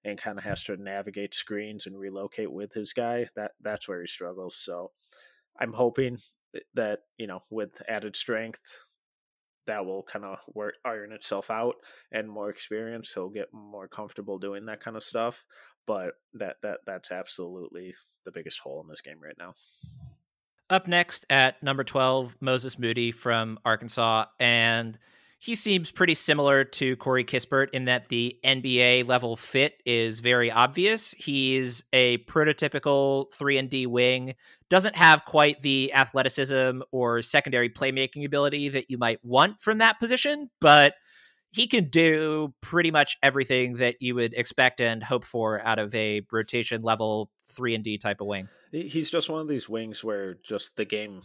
[0.05, 4.01] and kind of has to navigate screens and relocate with his guy, that that's where
[4.01, 4.55] he struggles.
[4.55, 4.91] So
[5.59, 6.19] I'm hoping
[6.75, 8.61] that you know with added strength
[9.67, 11.75] that will kind of work iron itself out
[12.11, 15.43] and more experience he'll get more comfortable doing that kind of stuff
[15.87, 17.93] but that that that's absolutely
[18.25, 19.53] the biggest hole in this game right now
[20.69, 24.97] up next at number 12 moses moody from arkansas and
[25.41, 30.51] he seems pretty similar to Corey Kispert in that the NBA level fit is very
[30.51, 31.15] obvious.
[31.17, 34.35] He's a prototypical 3 and D wing,
[34.71, 39.99] doesn't have quite the athleticism or secondary playmaking ability that you might want from that
[39.99, 40.93] position, but
[41.51, 45.93] he can do pretty much everything that you would expect and hope for out of
[45.93, 48.47] a rotation level 3 and D type of wing.
[48.71, 51.23] He's just one of these wings where just the game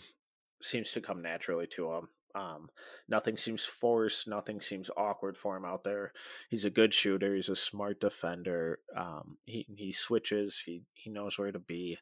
[0.60, 2.08] seems to come naturally to him.
[2.34, 2.68] Um,
[3.08, 4.26] nothing seems forced.
[4.26, 6.12] Nothing seems awkward for him out there.
[6.50, 7.36] He's a good shooter.
[7.36, 8.80] He's a smart defender.
[8.94, 10.60] Um, he he switches.
[10.66, 11.96] He he knows where to be,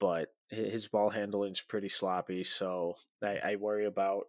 [0.00, 2.42] but his ball handling is pretty sloppy.
[2.42, 4.24] So I, I worry about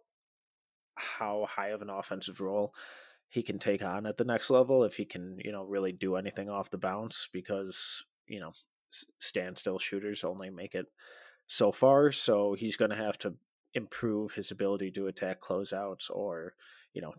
[0.94, 2.74] how high of an offensive role
[3.28, 6.16] he can take on at the next level if he can you know really do
[6.16, 8.52] anything off the bounce because you know
[9.18, 10.86] standstill shooters only make it
[11.46, 12.12] so far.
[12.12, 13.34] So he's going to have to
[13.74, 16.54] improve his ability to attack closeouts or,
[16.92, 17.14] you know,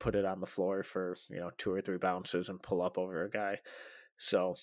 [0.00, 2.98] put it on the floor for, you know, two or three bounces and pull up
[2.98, 3.58] over a guy.
[4.18, 4.56] So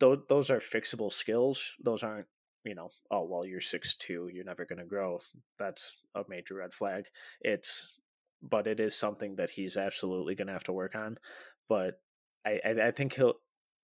[0.00, 1.76] th- those are fixable skills.
[1.82, 2.26] Those aren't,
[2.64, 5.20] you know, oh, well, you're six two, you're never going to grow.
[5.58, 7.04] That's a major red flag.
[7.40, 7.86] It's,
[8.42, 11.18] but it is something that he's absolutely going to have to work on.
[11.68, 12.00] But
[12.46, 13.34] I, I, I think he'll,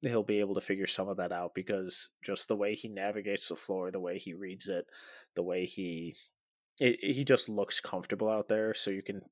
[0.02, 3.48] he'll be able to figure some of that out because just the way he navigates
[3.48, 4.84] the floor, the way he reads it,
[5.34, 6.14] the way he
[6.80, 9.22] it, he just looks comfortable out there, so you can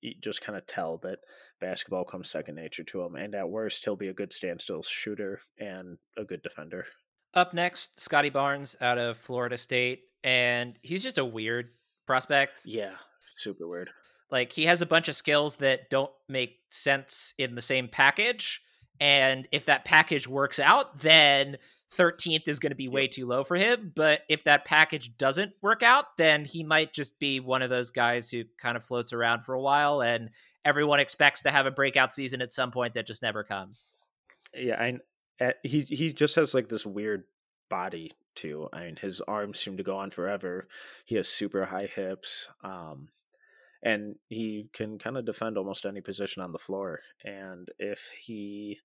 [0.00, 1.18] you just kind of tell that
[1.60, 3.16] basketball comes second nature to him.
[3.16, 6.86] And at worst, he'll be a good standstill shooter and a good defender.
[7.34, 11.68] Up next, Scottie Barnes out of Florida State, and he's just a weird
[12.06, 12.62] prospect.
[12.64, 12.94] Yeah,
[13.36, 13.90] super weird.
[14.30, 18.62] Like he has a bunch of skills that don't make sense in the same package,
[18.98, 21.58] and if that package works out, then
[21.96, 23.92] 13th is going to be way too low for him.
[23.94, 27.90] But if that package doesn't work out, then he might just be one of those
[27.90, 30.30] guys who kind of floats around for a while and
[30.64, 33.92] everyone expects to have a breakout season at some point that just never comes.
[34.54, 34.98] Yeah, I
[35.40, 37.24] eh, he he just has like this weird
[37.68, 38.68] body too.
[38.72, 40.66] I mean, his arms seem to go on forever.
[41.04, 42.48] He has super high hips.
[42.62, 43.08] Um
[43.82, 47.00] and he can kind of defend almost any position on the floor.
[47.24, 48.78] And if he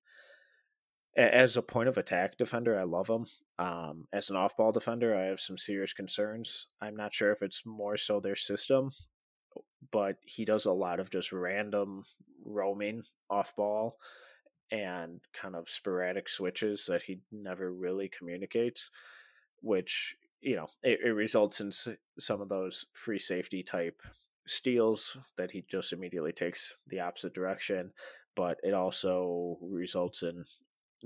[1.15, 3.27] as a point of attack defender, I love him.
[3.57, 6.67] Um, as an off ball defender, I have some serious concerns.
[6.81, 8.91] I'm not sure if it's more so their system,
[9.91, 12.05] but he does a lot of just random
[12.43, 13.97] roaming off ball
[14.71, 18.89] and kind of sporadic switches that he never really communicates,
[19.61, 21.71] which, you know, it, it results in
[22.19, 24.01] some of those free safety type
[24.47, 27.91] steals that he just immediately takes the opposite direction
[28.35, 30.45] but it also results in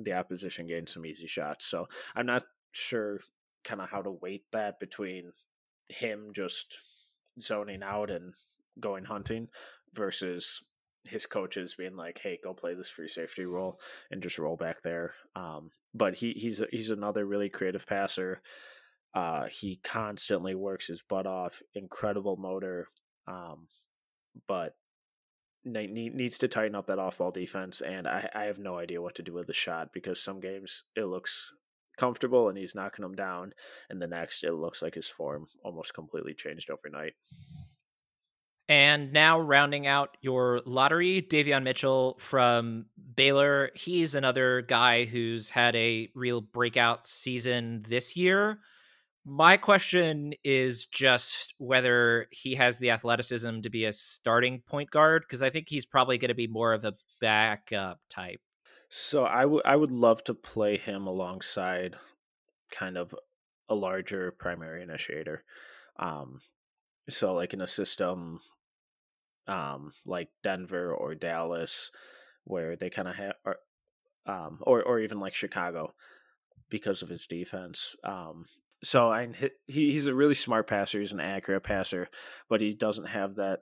[0.03, 1.65] the opposition getting some easy shots.
[1.65, 3.19] So I'm not sure
[3.63, 5.31] kind of how to weight that between
[5.89, 6.77] him just
[7.41, 8.33] zoning out and
[8.79, 9.47] going hunting
[9.93, 10.61] versus
[11.09, 13.79] his coaches being like, "Hey, go play this free safety role
[14.11, 18.41] and just roll back there." Um, but he he's he's another really creative passer.
[19.13, 21.61] Uh, he constantly works his butt off.
[21.73, 22.87] Incredible motor.
[23.27, 23.67] Um,
[24.47, 24.75] but
[25.63, 29.15] needs to tighten up that off ball defense, and I, I have no idea what
[29.15, 31.53] to do with the shot because some games it looks
[31.97, 33.53] comfortable and he's knocking them down,
[33.89, 37.13] and the next it looks like his form almost completely changed overnight.
[38.69, 43.71] And now rounding out your lottery, Davion Mitchell from Baylor.
[43.73, 48.59] He's another guy who's had a real breakout season this year.
[49.25, 55.23] My question is just whether he has the athleticism to be a starting point guard
[55.23, 58.39] because I think he's probably going to be more of a backup type.
[58.89, 61.95] So I would I would love to play him alongside
[62.71, 63.13] kind of
[63.67, 65.43] a larger primary initiator.
[65.99, 66.41] Um
[67.07, 68.39] so like in a system
[69.47, 71.91] um like Denver or Dallas
[72.45, 73.35] where they kind of have
[74.25, 75.93] um or or even like Chicago
[76.69, 77.95] because of his defense.
[78.03, 78.45] Um
[78.83, 79.27] so I
[79.67, 80.99] he, he's a really smart passer.
[80.99, 82.09] He's an accurate passer,
[82.49, 83.59] but he doesn't have that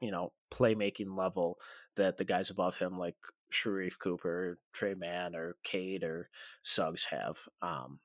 [0.00, 1.58] you know playmaking level
[1.96, 3.16] that the guys above him like
[3.52, 6.28] Sharife Cooper, Tre Mann, or Cade or
[6.62, 7.36] Suggs have.
[7.62, 7.98] Um,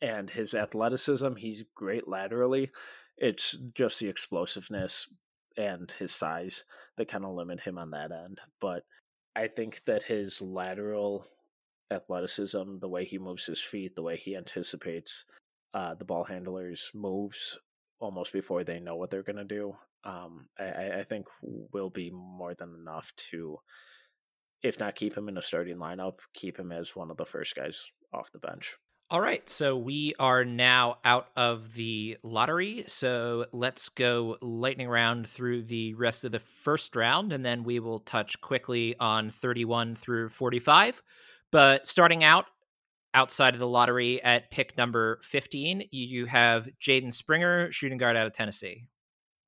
[0.00, 2.70] and his athleticism, he's great laterally.
[3.16, 5.06] It's just the explosiveness
[5.56, 6.64] and his size
[6.96, 8.40] that kind of limit him on that end.
[8.60, 8.82] But
[9.36, 11.26] I think that his lateral
[11.90, 15.24] athleticism, the way he moves his feet, the way he anticipates
[15.74, 17.58] uh, the ball handlers' moves
[18.00, 19.74] almost before they know what they're going to do.
[20.04, 21.26] Um, I, I think
[21.72, 23.58] will be more than enough to,
[24.62, 27.54] if not keep him in a starting lineup, keep him as one of the first
[27.54, 28.76] guys off the bench.
[29.12, 32.84] All right, so we are now out of the lottery.
[32.86, 37.78] So let's go lightning round through the rest of the first round, and then we
[37.78, 41.02] will touch quickly on 31 through 45.
[41.50, 42.46] But starting out
[43.14, 48.26] outside of the lottery at pick number 15, you have Jaden Springer, shooting guard out
[48.26, 48.88] of Tennessee.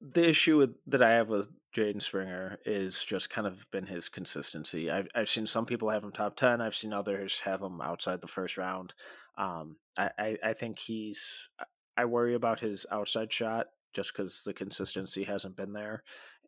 [0.00, 4.08] The issue with, that I have with Jaden Springer is just kind of been his
[4.08, 4.90] consistency.
[4.90, 8.20] I've, I've seen some people have him top 10, I've seen others have him outside
[8.20, 8.92] the first round.
[9.36, 11.48] Um, I, I, I think he's.
[11.96, 16.02] I worry about his outside shot just because the consistency hasn't been there,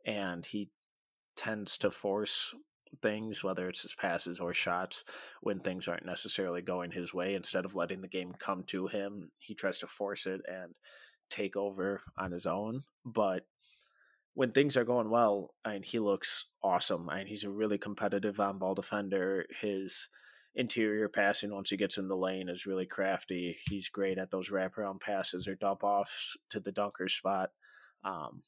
[0.04, 0.70] and he
[1.36, 2.52] tends to force
[3.02, 5.04] things, whether it's his passes or shots,
[5.40, 7.34] when things aren't necessarily going his way.
[7.34, 10.76] Instead of letting the game come to him, he tries to force it and
[11.30, 12.84] take over on his own.
[13.04, 13.46] But
[14.34, 17.08] when things are going well, I mean, he looks awesome.
[17.08, 19.46] I mean, he's a really competitive on ball defender.
[19.60, 20.08] His
[20.54, 23.58] interior passing once he gets in the lane is really crafty.
[23.68, 27.50] He's great at those wraparound passes or dump offs to the dunker spot.
[28.04, 28.42] Um,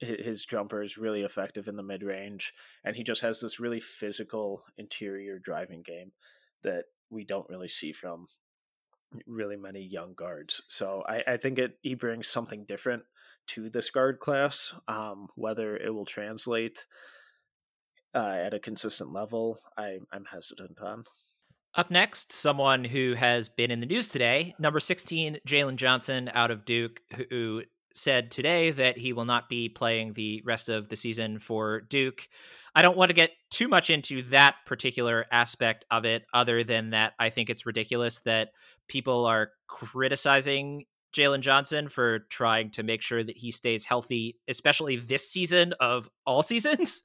[0.00, 2.52] his jumper is really effective in the mid range,
[2.84, 6.12] and he just has this really physical interior driving game
[6.62, 8.26] that we don't really see from
[9.26, 10.62] really many young guards.
[10.68, 13.02] So I, I think it he brings something different
[13.48, 14.74] to this guard class.
[14.88, 16.86] Um, whether it will translate
[18.14, 21.04] uh, at a consistent level, I, I'm hesitant on.
[21.74, 26.50] Up next, someone who has been in the news today, number 16, Jalen Johnson out
[26.50, 27.62] of Duke, who
[27.94, 32.28] said today that he will not be playing the rest of the season for Duke.
[32.74, 36.90] I don't want to get too much into that particular aspect of it, other than
[36.90, 38.50] that I think it's ridiculous that
[38.88, 44.96] people are criticizing Jalen Johnson for trying to make sure that he stays healthy, especially
[44.96, 47.02] this season of all seasons.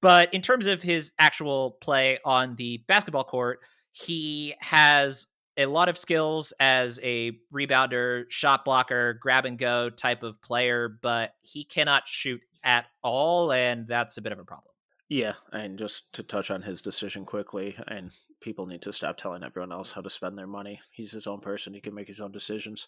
[0.00, 3.60] But in terms of his actual play on the basketball court,
[3.92, 5.26] he has
[5.58, 10.88] a lot of skills as a rebounder, shot blocker, grab and go type of player,
[11.02, 14.72] but he cannot shoot at all, and that's a bit of a problem.
[15.08, 19.42] Yeah, and just to touch on his decision quickly, and people need to stop telling
[19.42, 20.80] everyone else how to spend their money.
[20.92, 22.86] He's his own person; he can make his own decisions.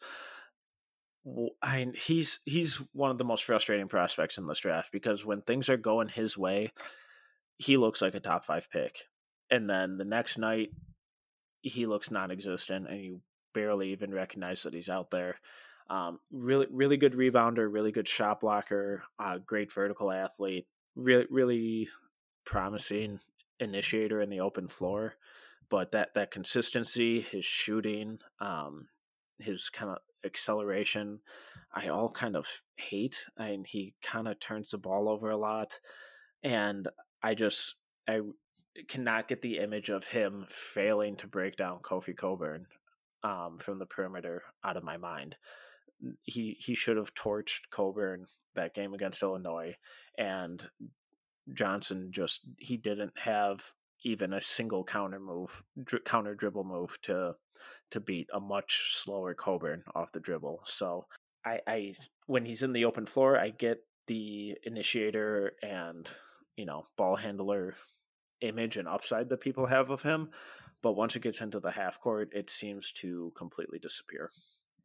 [1.63, 5.43] I mean, he's he's one of the most frustrating prospects in this draft because when
[5.43, 6.73] things are going his way,
[7.59, 9.01] he looks like a top five pick,
[9.51, 10.71] and then the next night
[11.63, 13.21] he looks non-existent, and you
[13.53, 15.37] barely even recognize that he's out there.
[15.89, 21.89] Um, really, really good rebounder, really good shot blocker, uh, great vertical athlete, really, really
[22.45, 23.21] promising
[23.59, 25.15] initiator in the open floor.
[25.69, 28.89] But that that consistency, his shooting, um,
[29.39, 31.21] his kind of acceleration,
[31.75, 32.47] I all kind of
[32.77, 33.25] hate.
[33.39, 35.79] I mean, he kind of turns the ball over a lot,
[36.43, 36.89] and
[37.23, 37.77] I just
[38.09, 38.21] I
[38.89, 42.67] cannot get the image of him failing to break down Kofi Cockburn
[43.23, 45.37] um, from the perimeter out of my mind.
[46.23, 49.77] He he should have torched Cockburn that game against Illinois,
[50.17, 50.63] and
[51.53, 53.61] Johnson just he didn't have
[54.05, 55.63] even a single counter move,
[56.05, 57.35] counter dribble move to
[57.91, 60.63] to beat a much slower Cockburn off the dribble.
[60.65, 61.07] So
[61.45, 61.95] I, I
[62.27, 66.09] when he's in the open floor, I get the initiator and
[66.57, 67.75] you know ball handler
[68.41, 70.31] image and upside that people have of him.
[70.83, 74.31] But once it gets into the half court, it seems to completely disappear.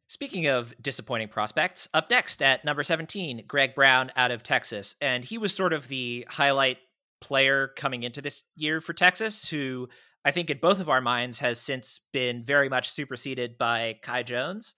[0.08, 4.94] Speaking of disappointing prospects, up next at number 17, Greg Brown out of Texas.
[5.00, 6.78] And he was sort of the highlight
[7.20, 9.88] player coming into this year for Texas, who
[10.24, 14.22] I think in both of our minds has since been very much superseded by Kai
[14.22, 14.74] Jones.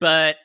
[0.00, 0.36] But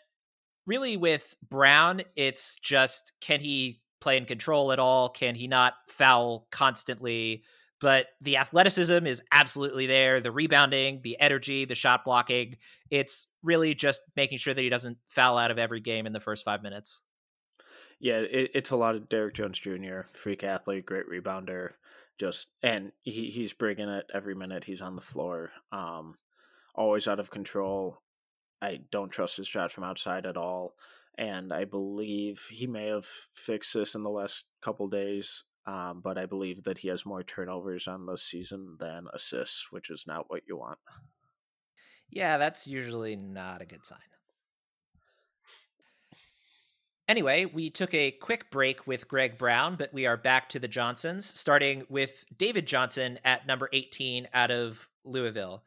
[0.65, 5.09] really, with Brown, it's just can he play in control at all?
[5.09, 7.43] Can he not foul constantly?
[7.83, 10.21] But the athleticism is absolutely there.
[10.21, 12.55] The rebounding, the energy, the shot blocking.
[12.89, 16.21] It's really just making sure that he doesn't foul out of every game in the
[16.21, 17.01] first five minutes.
[17.99, 21.71] Yeah, it, it's a lot of Derrick Jones Jr., freak athlete, great rebounder,
[22.17, 25.51] just and he, he's bringing it every minute he's on the floor.
[25.73, 26.15] Um,
[26.73, 28.01] always out of control.
[28.61, 30.75] I don't trust his shot from outside at all.
[31.17, 36.17] And I believe he may have fixed this in the last couple days um, but
[36.17, 40.29] I believe that he has more turnovers on the season than assists, which is not
[40.29, 40.79] what you want.
[42.09, 43.99] Yeah, that's usually not a good sign.
[47.07, 50.69] Anyway, we took a quick break with Greg Brown, but we are back to the
[50.69, 55.63] Johnsons, starting with David Johnson at number 18 out of Louisville.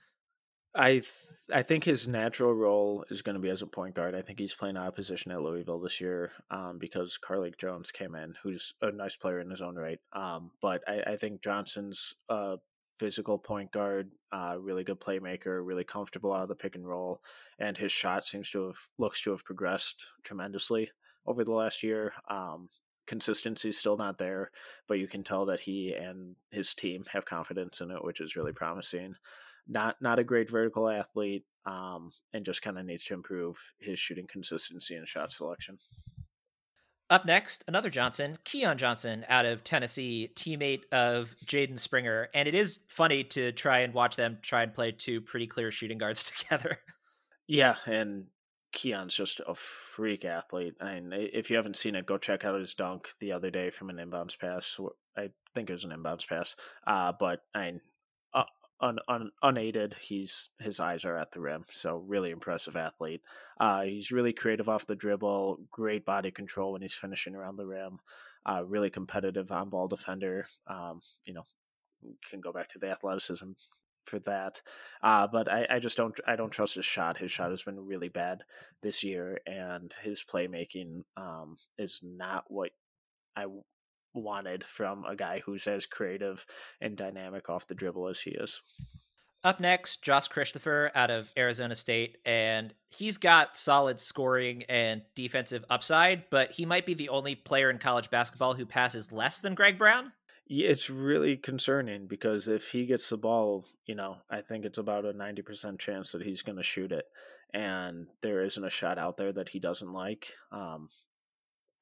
[0.75, 1.05] I th-
[1.53, 4.17] I think his natural role is going to be as a point guard.
[4.17, 7.93] I think he's playing out of position at Louisville this year um, because Carlik Jones
[7.93, 10.01] came in, who's a nice player in his own right.
[10.13, 12.57] Um, but I, I, think Johnson's a
[12.99, 17.21] physical point guard, uh, really good playmaker, really comfortable out of the pick and roll,
[17.61, 20.91] and his shot seems to have looks to have progressed tremendously
[21.27, 22.13] over the last year.
[22.29, 22.71] Um,
[23.07, 24.51] consistency is still not there,
[24.89, 28.35] but you can tell that he and his team have confidence in it, which is
[28.35, 29.15] really promising.
[29.69, 33.99] Not not a great vertical athlete, um, and just kind of needs to improve his
[33.99, 35.79] shooting consistency and shot selection.
[37.09, 42.29] Up next, another Johnson, Keon Johnson out of Tennessee, teammate of Jaden Springer.
[42.35, 45.71] And it is funny to try and watch them try and play two pretty clear
[45.71, 46.79] shooting guards together.
[47.47, 48.25] Yeah, and
[48.73, 50.75] Keon's just a freak athlete.
[50.81, 53.71] I mean, if you haven't seen it, go check out his dunk the other day
[53.71, 54.77] from an inbounds pass.
[55.17, 56.57] I think it was an inbounds pass.
[56.87, 57.81] Uh, but I mean,
[58.81, 61.65] un, un, unaided, he's his eyes are at the rim.
[61.71, 63.23] So really impressive athlete.
[63.59, 67.67] Uh, he's really creative off the dribble, great body control when he's finishing around the
[67.67, 67.99] rim.
[68.45, 70.47] Uh, really competitive on ball defender.
[70.67, 71.45] Um, you know,
[72.31, 73.53] can go back to the athleticism
[74.05, 74.61] for that.
[75.03, 77.19] Uh, but I, I just don't I don't trust his shot.
[77.19, 78.43] His shot has been really bad
[78.83, 82.71] this year, and his playmaking um, is not what
[83.37, 83.47] I
[84.17, 86.47] wanted from a guy who's as creative
[86.81, 88.61] and dynamic off the dribble as he is.
[89.45, 95.65] Up next, Josh Christopher out of Arizona State, and he's got solid scoring and defensive
[95.71, 99.55] upside, but he might be the only player in college basketball who passes less than
[99.55, 100.13] Greg Brown.
[100.49, 105.05] It's really concerning because if he gets the ball, you know, I think it's about
[105.05, 107.05] a 90% chance that he's going to shoot it.
[107.53, 110.33] And there isn't a shot out there that he doesn't like.
[110.51, 110.89] Um,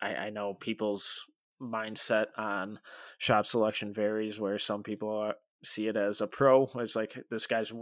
[0.01, 1.25] I, I know people's
[1.61, 2.79] mindset on
[3.19, 6.71] shot selection varies where some people are, see it as a pro.
[6.77, 7.73] It's like this guy's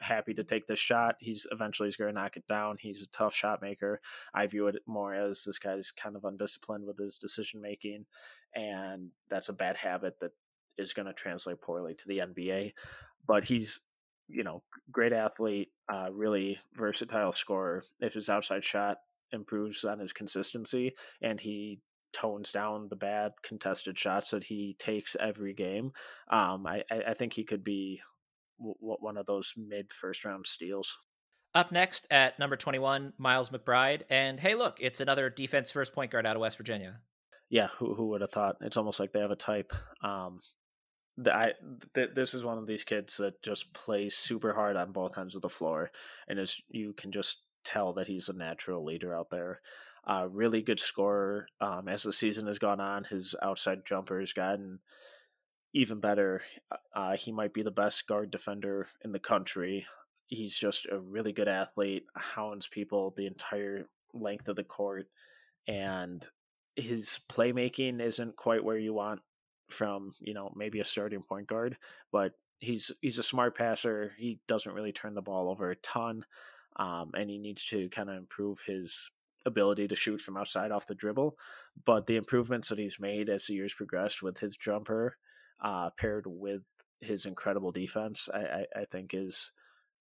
[0.00, 1.16] happy to take this shot.
[1.20, 2.76] He's eventually he's going to knock it down.
[2.80, 4.00] He's a tough shot maker.
[4.34, 8.06] I view it more as this guy's kind of undisciplined with his decision making
[8.54, 10.30] and that's a bad habit that
[10.78, 12.72] is going to translate poorly to the nba
[13.26, 13.80] but he's
[14.28, 17.84] you know great athlete uh, really versatile scorer.
[18.00, 18.98] If his outside shot
[19.32, 21.80] improves on his consistency and he
[22.12, 25.92] tones down the bad contested shots that he takes every game.
[26.30, 28.00] Um, I, I think he could be
[28.58, 30.98] w- one of those mid first round steals.
[31.54, 34.02] Up next at number 21, Miles McBride.
[34.10, 37.00] And hey, look, it's another defense first point guard out of West Virginia.
[37.48, 38.56] Yeah, who, who would have thought?
[38.60, 39.72] It's almost like they have a type.
[40.02, 40.40] Um,
[41.16, 41.52] the, I,
[41.94, 45.34] th- this is one of these kids that just plays super hard on both ends
[45.34, 45.90] of the floor,
[46.28, 49.60] and is you can just tell that he's a natural leader out there.
[50.06, 51.48] Uh, really good scorer.
[51.60, 54.78] Um, as the season has gone on, his outside jumper has gotten
[55.74, 56.42] even better.
[56.94, 59.84] Uh, he might be the best guard defender in the country.
[60.28, 65.06] He's just a really good athlete, hounds people the entire length of the court,
[65.68, 66.26] and
[66.76, 69.20] his playmaking isn't quite where you want
[69.68, 71.76] from you know maybe a starting point guard,
[72.12, 74.12] but he's he's a smart passer.
[74.18, 76.24] He doesn't really turn the ball over a ton,
[76.76, 79.10] um, and he needs to kind of improve his
[79.46, 81.36] ability to shoot from outside off the dribble,
[81.86, 85.16] but the improvements that he's made as the years progressed with his jumper,
[85.64, 86.62] uh, paired with
[87.00, 89.50] his incredible defense, I, I, I think is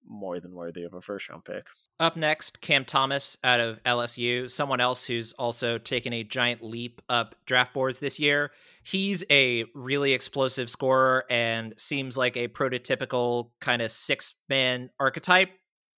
[0.07, 1.65] more than worthy of a first round pick.
[1.99, 7.01] Up next, Cam Thomas out of LSU, someone else who's also taken a giant leap
[7.07, 8.51] up draft boards this year.
[8.83, 15.51] He's a really explosive scorer and seems like a prototypical kind of six man archetype.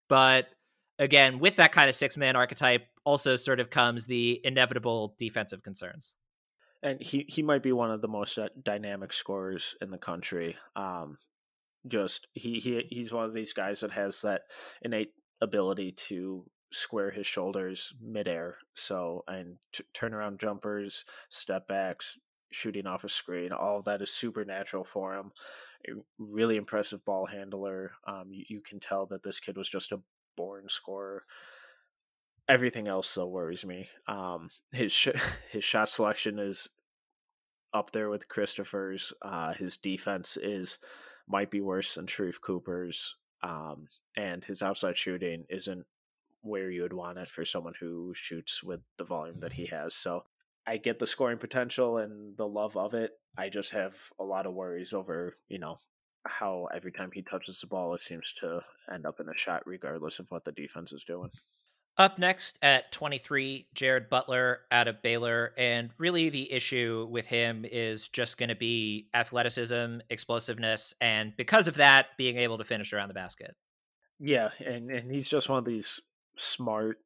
[0.07, 0.47] But
[0.99, 5.63] again, with that kind of six man archetype, also sort of comes the inevitable defensive
[5.63, 6.13] concerns.
[6.83, 10.55] And he, he might be one of the most uh, dynamic scorers in the country.
[10.75, 11.17] Um,
[11.87, 14.41] just he, he he's one of these guys that has that
[14.81, 18.57] innate ability to square his shoulders midair.
[18.75, 22.17] So and t- turnaround jumpers, step backs,
[22.51, 25.31] shooting off a screen, all of that is supernatural for him.
[25.87, 27.91] A really impressive ball handler.
[28.07, 30.01] Um, you, you, can tell that this kid was just a
[30.37, 31.23] born scorer
[32.47, 33.89] everything else though worries me.
[34.07, 35.09] Um, his sh-
[35.51, 36.69] his shot selection is
[37.73, 39.13] up there with Christopher's.
[39.21, 40.79] Uh, his defense is
[41.27, 45.85] might be worse than Sharife Cooper's, um, and his outside shooting isn't
[46.41, 49.93] where you would want it for someone who shoots with the volume that he has.
[49.93, 50.23] So
[50.65, 53.11] I get the scoring potential and the love of it.
[53.37, 55.79] I just have a lot of worries over you know
[56.27, 58.61] how every time he touches the ball, it seems to
[58.93, 61.29] end up in a shot, regardless of what the defense is doing.
[61.97, 65.53] Up next at 23, Jared Butler out of Baylor.
[65.57, 71.67] And really, the issue with him is just going to be athleticism, explosiveness, and because
[71.67, 73.55] of that, being able to finish around the basket.
[74.19, 74.49] Yeah.
[74.63, 75.99] And, and he's just one of these
[76.37, 76.99] smart,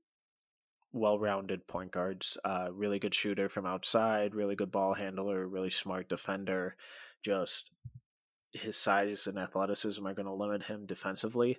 [0.92, 2.38] well rounded point guards.
[2.44, 6.76] Uh, really good shooter from outside, really good ball handler, really smart defender.
[7.24, 7.72] Just
[8.54, 11.58] his size and athleticism are going to limit him defensively,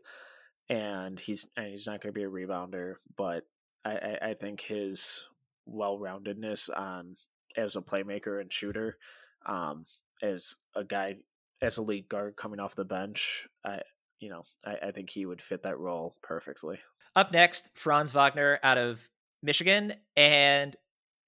[0.68, 2.94] and he's and he's not going to be a rebounder.
[3.16, 3.44] But
[3.84, 5.24] I, I, I think his
[5.66, 7.16] well-roundedness on
[7.56, 8.98] as a playmaker and shooter,
[9.46, 9.86] um,
[10.22, 11.16] as a guy
[11.60, 13.80] as a lead guard coming off the bench, I
[14.20, 16.78] you know I, I think he would fit that role perfectly.
[17.14, 19.08] Up next, Franz Wagner out of
[19.42, 20.76] Michigan, and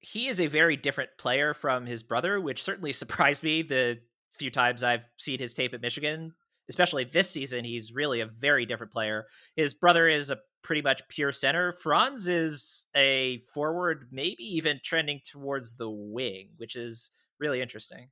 [0.00, 4.00] he is a very different player from his brother, which certainly surprised me the
[4.38, 6.34] few times I've seen his tape at Michigan.
[6.66, 9.26] Especially this season, he's really a very different player.
[9.54, 11.74] His brother is a pretty much pure center.
[11.74, 18.08] Franz is a forward, maybe even trending towards the wing, which is really interesting.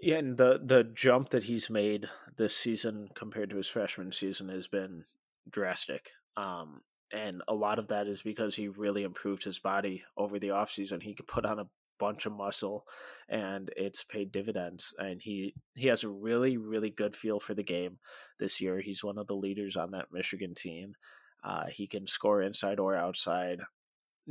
[0.00, 4.48] Yeah, and the the jump that he's made this season compared to his freshman season
[4.48, 5.04] has been
[5.48, 6.10] drastic.
[6.36, 6.80] Um,
[7.12, 11.02] and a lot of that is because he really improved his body over the offseason.
[11.02, 11.68] He could put on a
[11.98, 12.84] bunch of muscle
[13.28, 17.62] and it's paid dividends and he he has a really really good feel for the
[17.62, 17.98] game
[18.38, 18.80] this year.
[18.80, 20.94] He's one of the leaders on that michigan team.
[21.42, 23.60] Uh, he can score inside or outside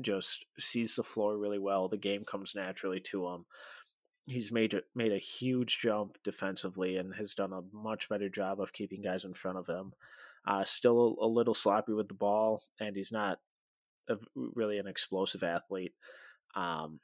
[0.01, 1.88] just sees the floor really well.
[1.88, 3.45] The game comes naturally to him.
[4.26, 8.61] He's made a, made a huge jump defensively and has done a much better job
[8.61, 9.93] of keeping guys in front of him.
[10.47, 13.39] Uh, still a, a, little sloppy with the ball, and he's not
[14.09, 15.93] a, really an explosive athlete.
[16.55, 16.99] Um,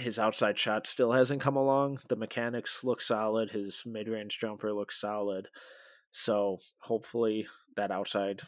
[0.00, 2.00] his outside shot still hasn't come along.
[2.08, 3.50] The mechanics look solid.
[3.50, 5.48] His mid range jumper looks solid.
[6.12, 7.46] So hopefully
[7.76, 8.42] that outside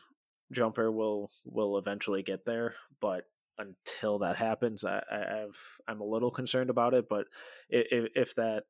[0.51, 2.75] jumper will will eventually get there.
[3.01, 3.25] But
[3.59, 7.09] until that happens, I, I have I'm a little concerned about it.
[7.09, 7.27] But
[7.69, 8.65] if, if that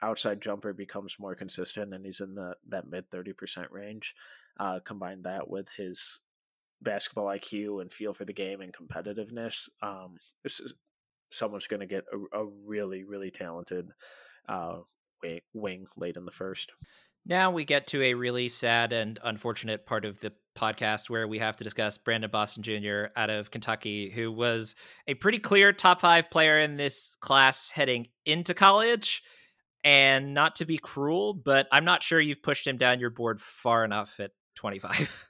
[0.00, 4.14] outside jumper becomes more consistent and he's in the that mid thirty percent range,
[4.58, 6.20] uh, combine that with his
[6.80, 10.16] basketball IQ and feel for the game and competitiveness, um,
[11.30, 13.90] someone's going to get a, a, really, really talented
[14.48, 14.78] uh,
[15.54, 16.72] wing late in the first.
[17.26, 21.38] Now we get to a really sad and unfortunate part of the podcast where we
[21.38, 23.06] have to discuss Brandon Boston Jr.
[23.16, 24.74] out of Kentucky, who was
[25.06, 29.22] a pretty clear top five player in this class heading into college.
[29.84, 33.40] And not to be cruel, but I'm not sure you've pushed him down your board
[33.40, 35.28] far enough at 25.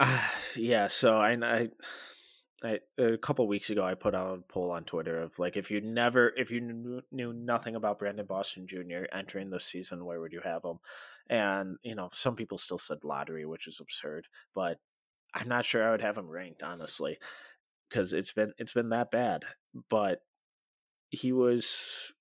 [0.00, 0.18] Uh,
[0.56, 1.68] yeah, so I, I,
[2.62, 5.70] I, a couple weeks ago I put out a poll on Twitter of like if
[5.70, 9.04] you never if you knew, knew nothing about Brandon Boston Jr.
[9.12, 10.78] entering this season, where would you have him?
[11.28, 14.78] And you know, some people still said lottery, which is absurd, but
[15.32, 17.18] I'm not sure I would have him ranked honestly
[17.88, 19.44] because it's been it's been that bad.
[19.88, 20.20] But
[21.08, 22.12] he was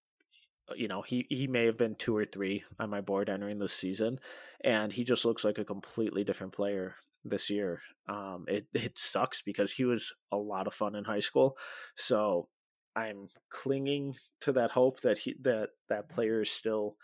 [0.75, 3.73] you know, he he may have been two or three on my board entering this
[3.73, 4.19] season,
[4.63, 7.81] and he just looks like a completely different player this year.
[8.07, 11.57] Um, it it sucks because he was a lot of fun in high school,
[11.95, 12.47] so
[12.95, 16.95] I'm clinging to that hope that he that that player is still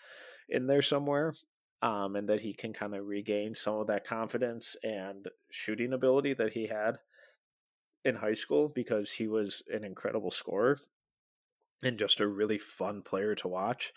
[0.50, 1.36] in there somewhere,
[1.82, 6.34] um, and that he can kind of regain some of that confidence and shooting ability
[6.34, 6.98] that he had
[8.04, 10.80] in high school because he was an incredible scorer
[11.84, 13.94] and just a really fun player to watch.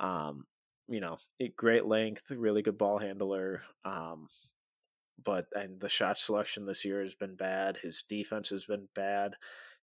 [0.00, 0.46] Um,
[0.88, 1.18] you know,
[1.56, 3.62] great length, really good ball handler.
[3.84, 4.28] Um,
[5.22, 7.78] but and the shot selection this year has been bad.
[7.82, 9.34] His defense has been bad.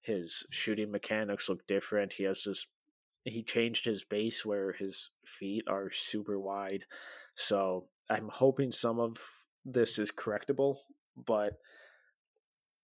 [0.02, 2.14] His shooting mechanics look different.
[2.14, 2.68] He has this.
[3.26, 6.86] He changed his base where his feet are super wide.
[7.36, 9.18] So I'm hoping some of
[9.66, 10.78] this is correctable,
[11.16, 11.60] but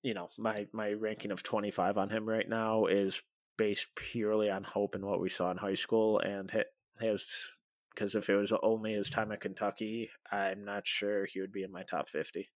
[0.04, 3.22] you know, my my ranking of 25 on him right now is
[3.58, 6.52] based purely on hope and what we saw in high school and
[7.00, 7.50] his
[7.96, 11.64] because if it was only his time at Kentucky, I'm not sure he would be
[11.64, 12.50] in my top 50.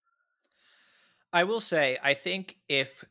[1.32, 3.05] I will say, I think if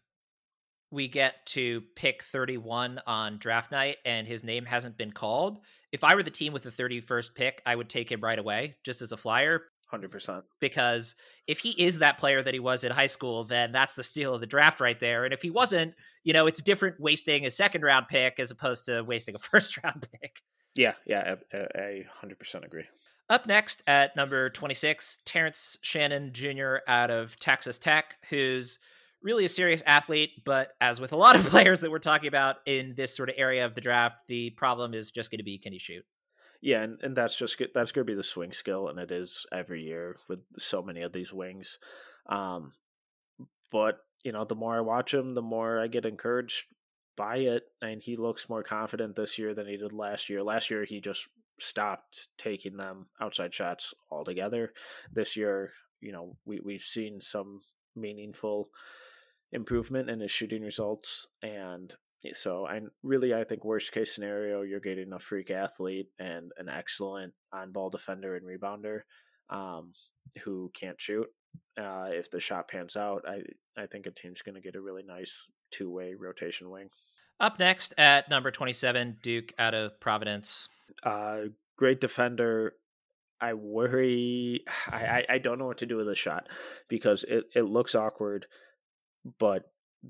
[0.91, 5.59] we get to pick 31 on draft night and his name hasn't been called,
[5.91, 8.75] if I were the team with the 31st pick, I would take him right away
[8.83, 10.43] just as a flyer Hundred percent.
[10.59, 11.15] Because
[11.47, 14.33] if he is that player that he was in high school, then that's the steal
[14.33, 15.23] of the draft right there.
[15.23, 15.93] And if he wasn't,
[16.25, 19.81] you know, it's different wasting a second round pick as opposed to wasting a first
[19.81, 20.41] round pick.
[20.77, 22.85] Yeah, yeah, I hundred percent agree.
[23.29, 26.77] Up next at number twenty six, Terrence Shannon Jr.
[26.87, 28.79] out of Texas Tech, who's
[29.21, 32.57] really a serious athlete, but as with a lot of players that we're talking about
[32.65, 35.57] in this sort of area of the draft, the problem is just going to be
[35.57, 36.05] can he shoot?
[36.61, 39.45] Yeah, and, and that's just that's going to be the swing skill, and it is
[39.51, 41.77] every year with so many of these wings.
[42.29, 42.73] Um,
[43.71, 46.65] but you know, the more I watch him, the more I get encouraged
[47.17, 50.43] by it, and he looks more confident this year than he did last year.
[50.43, 51.27] Last year, he just
[51.59, 54.73] stopped taking them outside shots altogether.
[55.11, 57.61] This year, you know, we we've seen some
[57.95, 58.69] meaningful
[59.51, 61.93] improvement in his shooting results, and
[62.33, 66.69] so I really I think worst case scenario you're getting a freak athlete and an
[66.69, 69.01] excellent on ball defender and rebounder
[69.49, 69.93] um,
[70.43, 71.27] who can't shoot.
[71.79, 73.41] Uh, if the shot pans out, I
[73.81, 76.89] I think a team's going to get a really nice two way rotation wing.
[77.39, 80.69] Up next at number twenty seven, Duke out of Providence.
[81.03, 81.37] Uh,
[81.77, 82.73] great defender.
[83.39, 84.63] I worry.
[84.87, 86.47] I, I don't know what to do with the shot
[86.89, 88.47] because it, it looks awkward,
[89.39, 89.63] but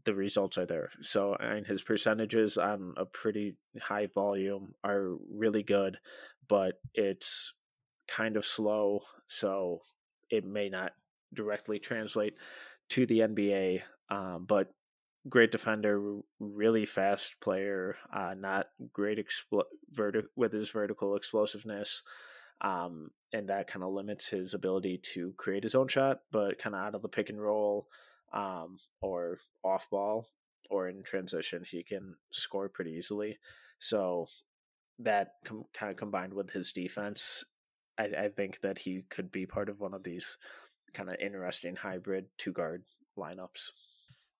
[0.05, 0.91] the results are there.
[1.01, 5.97] So, and his percentages on a pretty high volume are really good,
[6.47, 7.53] but it's
[8.07, 9.01] kind of slow.
[9.27, 9.81] So,
[10.29, 10.93] it may not
[11.33, 12.33] directly translate
[12.89, 13.81] to the NBA.
[14.09, 14.71] Um, but
[15.29, 19.63] great defender, really fast player, uh, not great expl-
[19.95, 22.03] verti- with his vertical explosiveness.
[22.61, 26.75] Um, and that kind of limits his ability to create his own shot, but kind
[26.75, 27.87] of out of the pick and roll
[28.33, 30.27] um, or off ball
[30.69, 33.37] or in transition, he can score pretty easily.
[33.79, 34.27] So
[34.99, 37.43] that com- kind of combined with his defense,
[37.97, 40.37] I, I think that he could be part of one of these
[40.93, 42.83] kind of interesting hybrid two guard
[43.17, 43.69] lineups.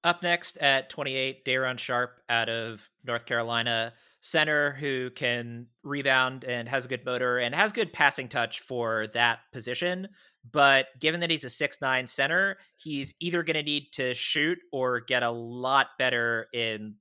[0.07, 3.91] Up next at 28, Day'Ron Sharpe out of North Carolina,
[4.21, 9.07] center who can rebound and has a good motor and has good passing touch for
[9.07, 10.07] that position.
[10.49, 14.59] But given that he's a six nine center, he's either going to need to shoot
[14.71, 16.95] or get a lot better in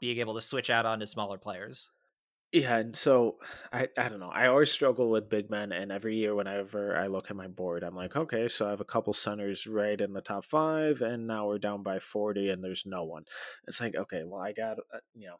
[0.00, 1.90] being able to switch out onto smaller players.
[2.52, 3.36] Yeah, and so
[3.72, 4.30] I I don't know.
[4.30, 7.82] I always struggle with big men, and every year whenever I look at my board,
[7.82, 11.26] I'm like, okay, so I have a couple centers right in the top five, and
[11.26, 13.24] now we're down by forty, and there's no one.
[13.66, 15.36] It's like, okay, well, I got uh, you know,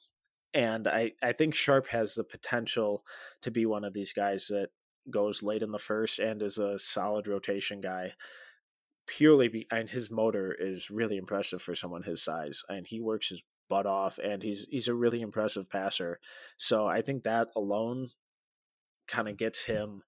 [0.54, 3.04] and I I think Sharpe has the potential
[3.42, 4.68] to be one of these guys that
[5.11, 8.12] goes late in the first and is a solid rotation guy.
[9.06, 13.30] Purely, be, and his motor is really impressive for someone his size, and he works
[13.30, 16.21] his butt off, and he's he's a really impressive passer.
[16.57, 18.11] So I think that alone
[19.07, 20.03] kind of gets him,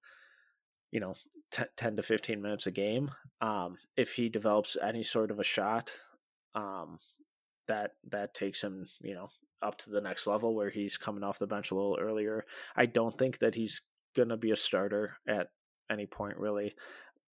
[0.91, 1.15] you know,
[1.51, 3.11] t- ten to fifteen minutes a game.
[3.41, 5.91] Um, if he develops any sort of a shot,
[6.55, 6.99] um,
[7.67, 9.29] that that takes him, you know,
[9.61, 12.45] up to the next level where he's coming off the bench a little earlier.
[12.75, 13.81] I don't think that he's
[14.15, 15.47] gonna be a starter at
[15.89, 16.73] any point really,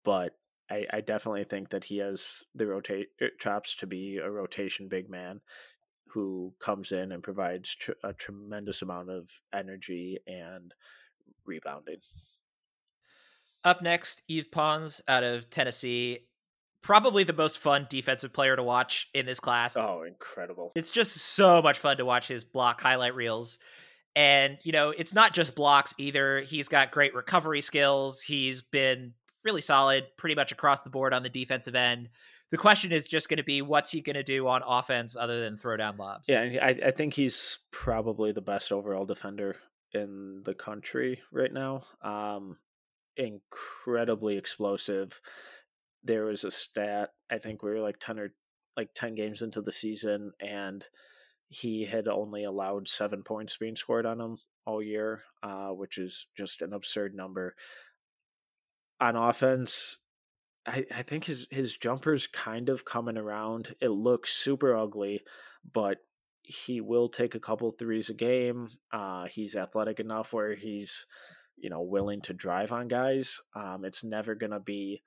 [0.03, 0.31] but
[0.69, 4.87] I, I definitely think that he has the rotate er, chops to be a rotation
[4.87, 5.41] big man
[6.13, 10.73] who comes in and provides tr- a tremendous amount of energy and
[11.45, 11.97] rebounding.
[13.63, 16.27] Up next, Yves Pons out of Tennessee.
[16.81, 19.75] Probably the most fun defensive player to watch in this class.
[19.75, 20.71] Oh, incredible.
[20.75, 23.59] It's just so much fun to watch his block highlight reels.
[24.15, 26.39] And, you know, it's not just blocks either.
[26.39, 28.21] He's got great recovery skills.
[28.21, 32.09] He's been really solid pretty much across the board on the defensive end
[32.51, 35.41] the question is just going to be what's he going to do on offense other
[35.41, 36.29] than throw down lobs?
[36.29, 39.57] Yeah, I, I think he's probably the best overall defender
[39.93, 41.83] in the country right now.
[42.01, 42.57] Um,
[43.17, 45.19] incredibly explosive.
[46.03, 48.33] There was a stat, I think we were like 10 or
[48.77, 50.85] like 10 games into the season, and
[51.49, 56.27] he had only allowed seven points being scored on him all year, uh, which is
[56.37, 57.55] just an absurd number.
[59.01, 59.97] On offense,
[60.65, 63.75] I, I think his his jumper's kind of coming around.
[63.81, 65.21] It looks super ugly,
[65.73, 65.97] but
[66.43, 68.69] he will take a couple threes a game.
[68.91, 71.05] Uh, he's athletic enough where he's,
[71.57, 73.39] you know, willing to drive on guys.
[73.55, 75.01] Um, it's never gonna be,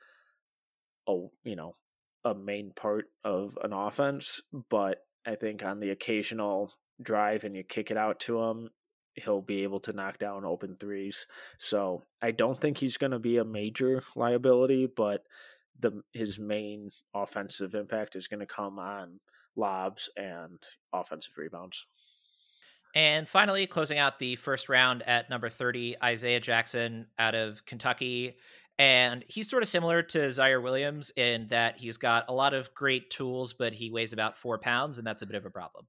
[1.08, 1.12] a
[1.44, 1.76] you know,
[2.24, 4.40] a main part of an offense,
[4.70, 6.72] but I think on the occasional
[7.02, 8.70] drive and you kick it out to him,
[9.14, 11.26] he'll be able to knock down open threes.
[11.58, 15.24] So I don't think he's going to be a major liability, but
[15.78, 19.20] the his main offensive impact is going to come on
[19.56, 20.58] lobs and
[20.92, 21.86] offensive rebounds.
[22.94, 28.36] And finally, closing out the first round at number 30, Isaiah Jackson out of Kentucky.
[28.78, 32.74] And he's sort of similar to Ziaire Williams in that he's got a lot of
[32.74, 35.86] great tools, but he weighs about four pounds, and that's a bit of a problem.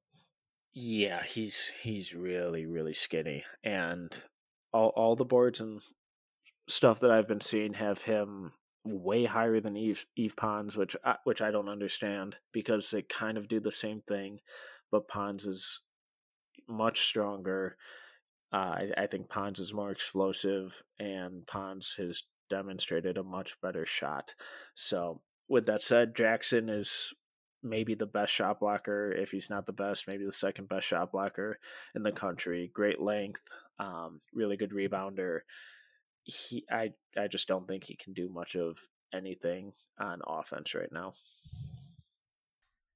[0.73, 4.11] Yeah, he's he's really really skinny, and
[4.71, 5.81] all all the boards and
[6.67, 8.53] stuff that I've been seeing have him
[8.85, 13.37] way higher than Eve Yves Pons, which I, which I don't understand because they kind
[13.37, 14.39] of do the same thing,
[14.91, 15.81] but Pons is
[16.67, 17.77] much stronger.
[18.51, 23.85] Uh, I, I think Pons is more explosive, and Pons has demonstrated a much better
[23.85, 24.35] shot.
[24.75, 27.13] So, with that said, Jackson is
[27.63, 29.11] maybe the best shot blocker.
[29.11, 31.59] If he's not the best, maybe the second best shot blocker
[31.95, 32.69] in the country.
[32.73, 33.41] Great length,
[33.79, 35.39] um, really good rebounder.
[36.23, 38.77] He, I, I just don't think he can do much of
[39.13, 41.13] anything on offense right now.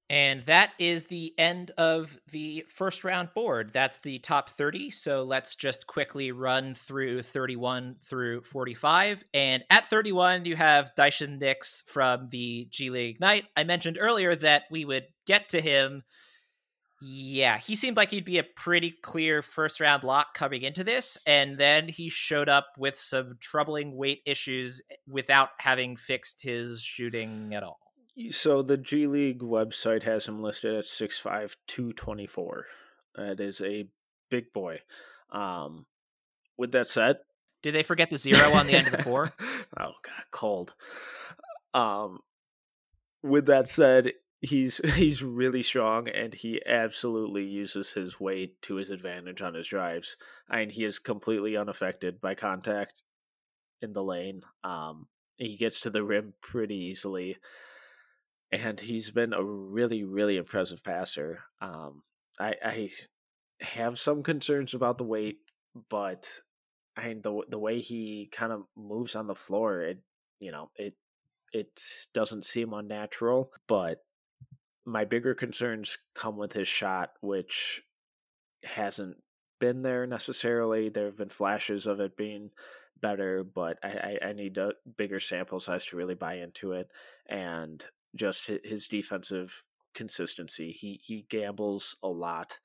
[0.10, 3.72] And that is the end of the first round board.
[3.74, 4.90] That's the top 30.
[4.90, 9.26] So let's just quickly run through 31 through 45.
[9.34, 13.46] And at 31, you have Daishen Nix from the G League Ignite.
[13.58, 16.04] I mentioned earlier that we would get to him.
[17.02, 21.18] Yeah, he seemed like he'd be a pretty clear first round lock coming into this.
[21.28, 27.54] And then he showed up with some troubling weight issues without having fixed his shooting
[27.54, 27.87] at all.
[28.32, 32.66] So the G League website has him listed at 6'5", 224.
[33.16, 33.88] That is a
[34.30, 34.80] big boy.
[35.32, 35.86] Um,
[36.58, 37.18] with that said,
[37.62, 39.34] did they forget the zero on the end of the four?
[39.80, 40.74] oh god, cold.
[41.74, 42.20] Um,
[43.24, 48.90] with that said, he's he's really strong and he absolutely uses his weight to his
[48.90, 50.18] advantage on his drives.
[50.50, 53.04] I mean, he is completely unaffected by contact
[53.82, 54.42] in the lane.
[54.64, 55.08] Um,
[55.38, 57.38] he gets to the rim pretty easily
[58.52, 61.40] and he's been a really, really impressive passer.
[61.62, 62.04] Um,
[62.40, 62.90] I, I
[63.62, 65.40] have some concerns about the weight,
[65.90, 66.30] but
[66.96, 70.00] I mean the the way he kind of moves on the floor, it
[70.40, 70.96] you know it
[71.52, 71.82] it
[72.14, 73.52] doesn't seem unnatural.
[73.68, 74.04] But
[74.86, 77.82] my bigger concerns come with his shot, which
[78.64, 79.18] hasn't
[79.60, 80.90] been there necessarily.
[80.90, 82.52] There have been flashes of it being
[83.02, 86.90] better, but I, I, I need a bigger sample size to really buy into it.
[87.30, 87.84] And
[88.16, 90.72] just his defensive consistency.
[90.72, 92.60] He he gambles a lot,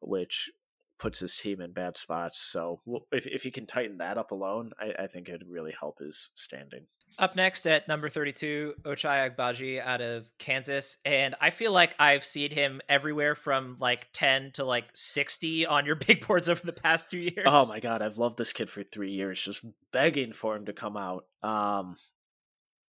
[0.00, 0.50] which
[0.98, 2.40] puts his team in bad spots.
[2.40, 2.80] So
[3.12, 6.30] if if he can tighten that up alone, I, I think it'd really help his
[6.34, 6.86] standing.
[7.18, 10.98] Up next at number 32, Ochai Agbaji out of Kansas.
[11.04, 15.84] And I feel like I've seen him everywhere from like 10 to like 60 on
[15.84, 17.44] your big boards over the past two years.
[17.44, 18.02] Oh my God.
[18.02, 21.24] I've loved this kid for three years, just begging for him to come out.
[21.42, 21.96] Um,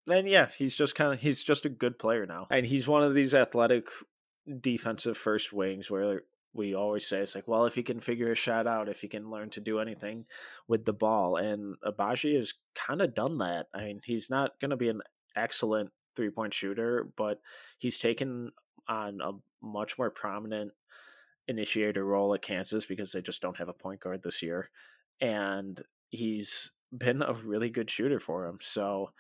[0.08, 3.04] and yeah, he's just kind of he's just a good player now, and he's one
[3.04, 3.88] of these athletic
[4.62, 6.22] defensive first wings where
[6.54, 9.08] we always say it's like, well, if he can figure a shot out, if he
[9.08, 10.26] can learn to do anything
[10.68, 13.68] with the ball, and Agbaji has kind of done that.
[13.74, 15.02] I mean, he's not going to be an
[15.36, 17.42] excellent three point shooter, but
[17.78, 18.52] he's taken
[18.88, 19.32] on a
[19.62, 20.72] much more prominent
[21.48, 24.70] initiator role at Kansas because they just don't have a point guard this year,
[25.22, 28.58] and he's been a really good shooter for him.
[28.62, 29.12] So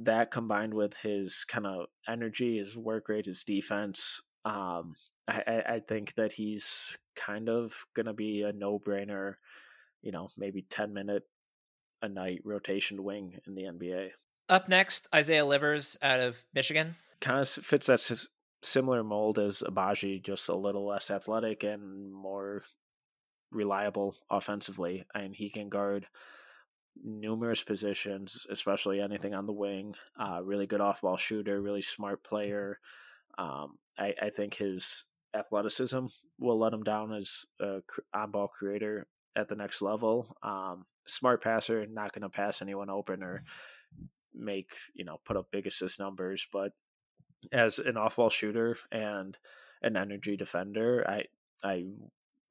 [0.00, 4.94] that combined with his kind of energy, his work rate, his defense, um,
[5.26, 9.34] I, I think that he's kind of going to be a no brainer,
[10.02, 11.22] you know, maybe 10 minute
[12.02, 14.10] a night rotation wing in the NBA.
[14.48, 16.96] Up next, Isaiah Livers out of Michigan.
[17.20, 18.26] Kind of fits that
[18.62, 22.64] similar mold as Agbaji, just a little less athletic and more
[23.50, 25.06] reliable offensively.
[25.14, 26.06] And he can guard
[27.02, 29.94] numerous positions, especially anything on the wing.
[30.18, 32.78] Uh, really good off ball shooter, really smart player.
[33.38, 36.06] Um, I, I, think his athleticism
[36.38, 37.80] will let him down as a
[38.12, 40.36] on ball creator at the next level.
[40.42, 43.42] Um, smart passer, not going to pass anyone open or
[44.32, 46.72] make, you know, put up big assist numbers, but
[47.52, 49.36] as an off ball shooter and
[49.82, 51.24] an energy defender, I,
[51.62, 51.84] I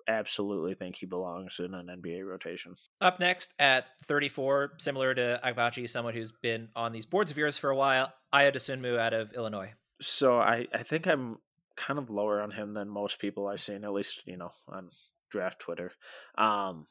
[0.07, 2.75] absolutely think he belongs in an NBA rotation.
[3.01, 7.57] Up next at 34, similar to Agbaji, someone who's been on these boards of yours
[7.57, 9.73] for a while, Ayo Dosunmu out of Illinois.
[10.01, 11.37] So I, I think I'm
[11.75, 14.89] kind of lower on him than most people I've seen, at least, you know, on
[15.31, 15.91] draft Twitter.
[16.37, 16.87] Um,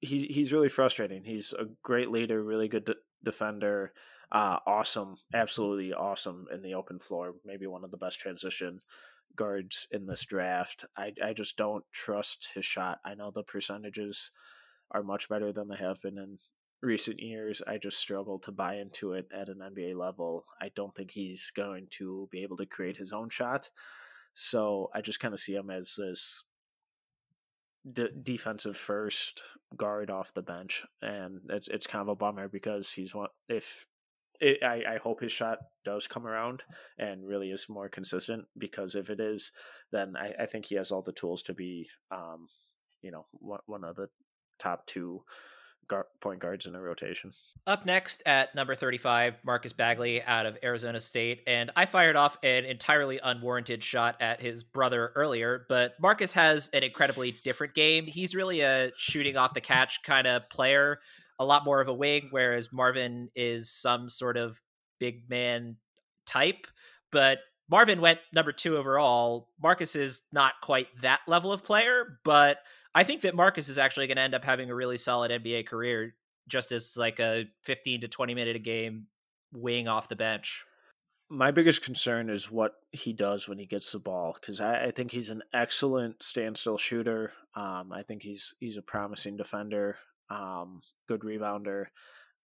[0.00, 1.22] he, he's really frustrating.
[1.24, 3.92] He's a great leader, really good de- defender,
[4.32, 8.80] uh, awesome, absolutely awesome in the open floor, maybe one of the best transition
[9.36, 10.84] guards in this draft.
[10.96, 13.00] I I just don't trust his shot.
[13.04, 14.30] I know the percentages
[14.90, 16.38] are much better than they have been in
[16.82, 17.62] recent years.
[17.66, 20.44] I just struggle to buy into it at an NBA level.
[20.60, 23.70] I don't think he's going to be able to create his own shot.
[24.34, 26.42] So I just kind of see him as this
[28.22, 29.42] defensive first
[29.76, 33.28] guard off the bench, and it's it's kind of a bummer because he's one.
[33.48, 33.86] If
[34.42, 36.62] it, I, I hope his shot does come around
[36.98, 39.52] and really is more consistent because if it is,
[39.92, 42.48] then I, I think he has all the tools to be, um,
[43.02, 44.08] you know, one, one of the
[44.58, 45.22] top two
[45.86, 47.32] guard, point guards in a rotation.
[47.68, 51.42] Up next at number 35, Marcus Bagley out of Arizona State.
[51.46, 56.68] And I fired off an entirely unwarranted shot at his brother earlier, but Marcus has
[56.72, 58.06] an incredibly different game.
[58.06, 60.98] He's really a shooting off the catch kind of player
[61.42, 64.60] a lot more of a wing, whereas Marvin is some sort of
[64.98, 65.76] big man
[66.26, 66.66] type.
[67.10, 67.38] But
[67.68, 69.48] Marvin went number two overall.
[69.62, 72.58] Marcus is not quite that level of player, but
[72.94, 75.66] I think that Marcus is actually going to end up having a really solid NBA
[75.66, 76.14] career
[76.48, 79.06] just as like a 15 to 20 minute a game
[79.52, 80.64] wing off the bench.
[81.30, 84.90] my biggest concern is what he does when he gets the ball because I, I,
[84.90, 87.32] think he's an excellent standstill shooter.
[87.54, 89.96] Um, I think he's he's a promising defender,
[90.32, 91.86] um, good rebounder.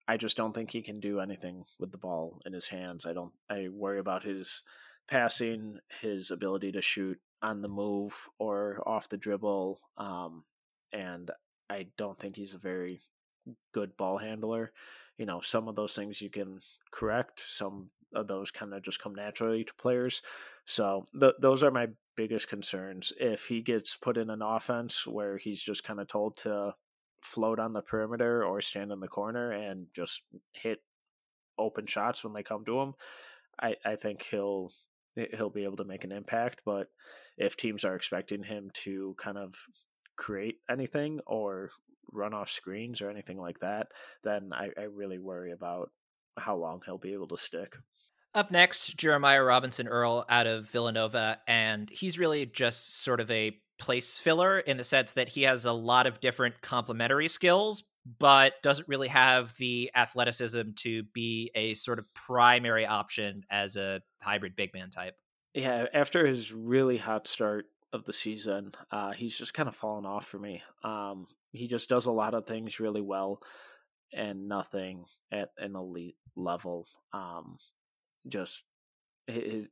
[0.08, 3.06] I just don't think he can do anything with the ball in his hands.
[3.06, 3.34] I don't.
[3.50, 4.62] I worry about his
[5.10, 10.44] passing, his ability to shoot on the move or off the dribble, um,
[10.92, 11.30] and
[11.70, 13.02] I don't think he's a very
[13.74, 14.72] good ball handler.
[15.18, 16.60] You know, some of those things you can
[16.92, 17.44] correct.
[17.48, 20.22] Some of those kind of just come naturally to players.
[20.66, 23.12] So th- those are my biggest concerns.
[23.20, 26.74] If he gets put in an offense where he's just kind of told to
[27.22, 30.22] float on the perimeter or stand in the corner and just
[30.54, 30.80] hit
[31.60, 32.94] open shots when they come to him,
[33.62, 34.72] I, I think he'll
[35.16, 36.62] he'll be able to make an impact.
[36.66, 36.88] But
[37.38, 39.56] if teams are expecting him to kind of
[40.16, 41.72] create anything or
[42.12, 43.88] run off screens or anything like that,
[44.24, 45.92] then I, I really worry about
[46.38, 47.76] how long he'll be able to stick.
[48.34, 53.58] Up next, Jeremiah Robinson Earl out of Villanova, and he's really just sort of a
[53.78, 57.84] place filler in the sense that he has a lot of different complementary skills,
[58.20, 64.02] but doesn't really have the athleticism to be a sort of primary option as a
[64.22, 65.16] hybrid big man type.
[65.54, 70.06] Yeah, after his really hot start of the season, uh, he's just kind of fallen
[70.06, 70.62] off for me.
[70.84, 73.42] Um, he just does a lot of things really well
[74.14, 76.86] and nothing at an elite level.
[77.14, 77.58] Um,
[78.28, 78.64] just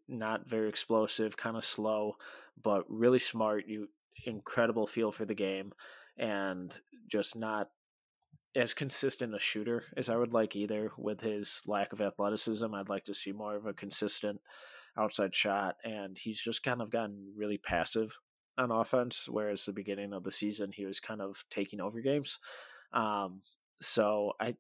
[0.08, 2.16] not very explosive, kind of slow,
[2.62, 3.66] but really smart.
[3.68, 3.88] You
[4.26, 5.72] incredible feel for the game,
[6.18, 6.78] and
[7.10, 7.70] just not
[8.56, 10.92] as consistent a shooter as I would like either.
[10.98, 14.40] With his lack of athleticism, I'd like to see more of a consistent
[14.98, 18.18] outside shot, and he's just kind of gotten really passive
[18.58, 19.28] on offense.
[19.30, 22.40] Whereas the beginning of the season, he was kind of taking over games.
[22.94, 23.42] Um,
[23.82, 24.56] so I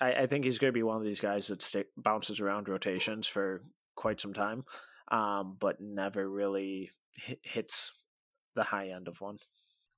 [0.00, 3.26] I, think he's going to be one of these guys that stick, bounces around rotations
[3.26, 3.62] for
[3.96, 4.64] quite some time,
[5.10, 7.92] um, but never really hit, hits
[8.58, 9.38] the high end of one.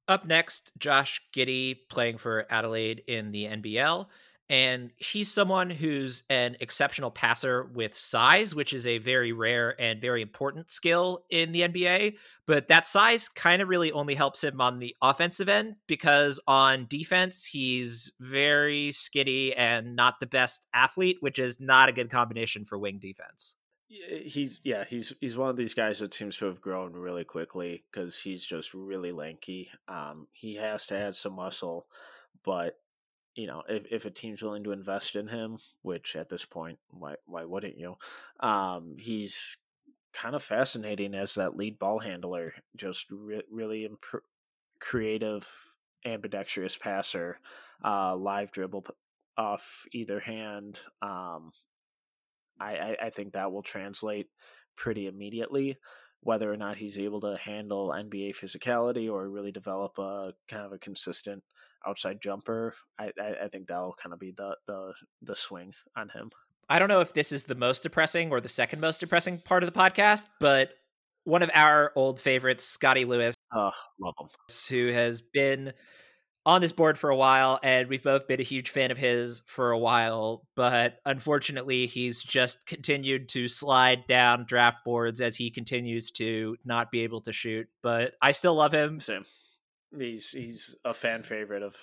[0.07, 4.07] Up next, Josh Giddey playing for Adelaide in the NBL
[4.51, 10.01] and he's someone who's an exceptional passer with size, which is a very rare and
[10.01, 12.17] very important skill in the NBA.
[12.47, 16.87] But that size kind of really only helps him on the offensive end because on
[16.91, 22.65] defense, he's very skinny and not the best athlete, which is not a good combination
[22.65, 23.55] for wing defense.
[23.91, 27.83] He's yeah he's he's one of these guys that seems to have grown really quickly
[27.91, 29.69] because he's just really lanky.
[29.89, 31.87] Um, he has to add some muscle,
[32.45, 32.77] but
[33.35, 36.79] you know, if, if a team's willing to invest in him, which at this point,
[36.91, 37.97] why why wouldn't you?
[38.39, 39.57] Um, he's
[40.13, 44.25] kind of fascinating as that lead ball handler, just re- really imp-
[44.81, 45.47] creative,
[46.05, 47.39] ambidextrous passer,
[47.85, 48.87] uh, live dribble
[49.37, 50.81] off either hand.
[51.03, 51.53] Um,
[52.61, 54.29] I, I, I think that will translate
[54.77, 55.79] pretty immediately.
[56.23, 60.73] Whether or not he's able to handle NBA physicality or really develop a kind of
[60.73, 61.43] a consistent
[61.87, 64.93] outside jumper, I, I, I think that'll kind of be the, the
[65.23, 66.31] the swing on him.
[66.69, 69.63] I don't know if this is the most depressing or the second most depressing part
[69.63, 70.75] of the podcast, but
[71.25, 74.29] one of our old favorites, Scottie Lewis, oh, love him,
[74.69, 75.73] who has been
[76.47, 79.43] on this board for a while, and we've both been a huge fan of his
[79.47, 80.47] for a while.
[80.57, 86.91] But unfortunately, he's just continued to slide down draft boards as he continues to not
[86.91, 87.69] be able to shoot.
[87.83, 89.01] But I still love him.
[89.01, 89.27] Same.
[89.97, 91.77] He's he's a fan favorite of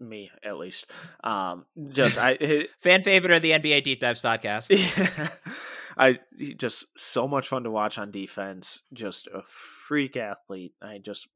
[0.00, 0.86] me at least.
[1.24, 4.68] Um, just I his, fan favorite of the NBA Deep Dives podcast.
[5.18, 5.30] Yeah,
[6.00, 6.20] I
[6.56, 8.82] just so much fun to watch on defense.
[8.92, 10.72] Just a freak athlete.
[10.80, 11.26] I just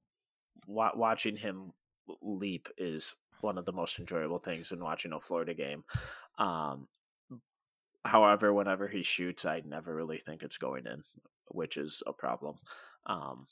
[0.68, 1.72] watching him
[2.20, 5.84] leap is one of the most enjoyable things in watching a Florida game.
[6.38, 6.88] Um,
[8.04, 11.02] however, whenever he shoots, I never really think it's going in,
[11.48, 12.56] which is a problem.
[13.06, 13.46] Um,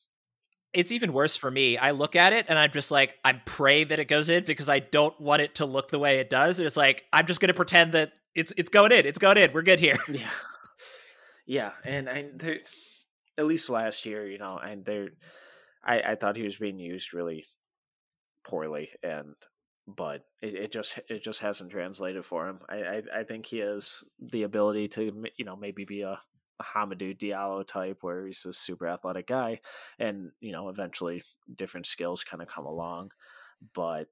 [0.73, 1.77] it's even worse for me.
[1.77, 4.69] I look at it and I'm just like, I pray that it goes in because
[4.69, 6.61] I don't want it to look the way it does.
[6.61, 9.07] And it's like, I'm just going to pretend that it's it's going in.
[9.07, 9.53] It's going in.
[9.53, 9.99] We're good here.
[10.09, 10.31] Yeah,
[11.47, 11.73] yeah.
[11.85, 12.27] And I,
[13.37, 15.09] at least last year, you know, and there,
[15.83, 17.47] I I thought he was being used really
[18.45, 19.35] poorly, and
[19.87, 22.61] but it, it just it just hasn't translated for him.
[22.69, 26.21] I, I I think he has the ability to you know maybe be a
[26.63, 29.61] Hamidou Diallo type where he's a super athletic guy
[29.99, 31.23] and you know eventually
[31.55, 33.11] different skills kind of come along
[33.75, 34.07] but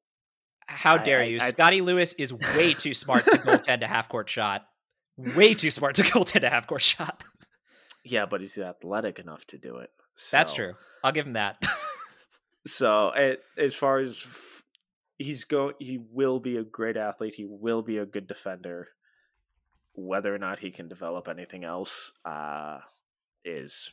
[0.67, 4.09] how dare I, you I, Scottie Lewis is way too smart to goaltend a half
[4.09, 4.67] court shot
[5.17, 7.23] way too smart to goaltend a half court shot
[8.05, 10.37] yeah but he's athletic enough to do it so.
[10.37, 10.75] that's true
[11.05, 11.63] I'll give him that
[12.69, 14.27] so it, as far as
[15.19, 18.89] he's going he will be a great athlete he will be a good defender
[19.99, 22.79] whether or not he can develop anything else uh,
[23.45, 23.91] is,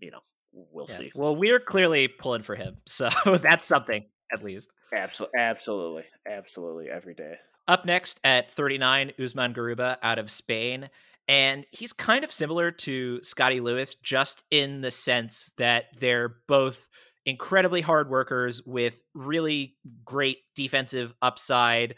[0.00, 0.20] you know,
[0.52, 0.96] we'll yeah.
[0.98, 1.12] see.
[1.14, 3.08] Well, we're clearly pulling for him, so
[3.40, 4.70] that's something at least.
[4.92, 7.34] Absolutely, absolutely, absolutely, every day.
[7.66, 10.90] Up next at 39, Usman Garuba out of Spain.
[11.28, 16.88] And he's kind of similar to Scottie Lewis, just in the sense that they're both
[17.26, 21.94] incredibly hard workers with really great defensive upside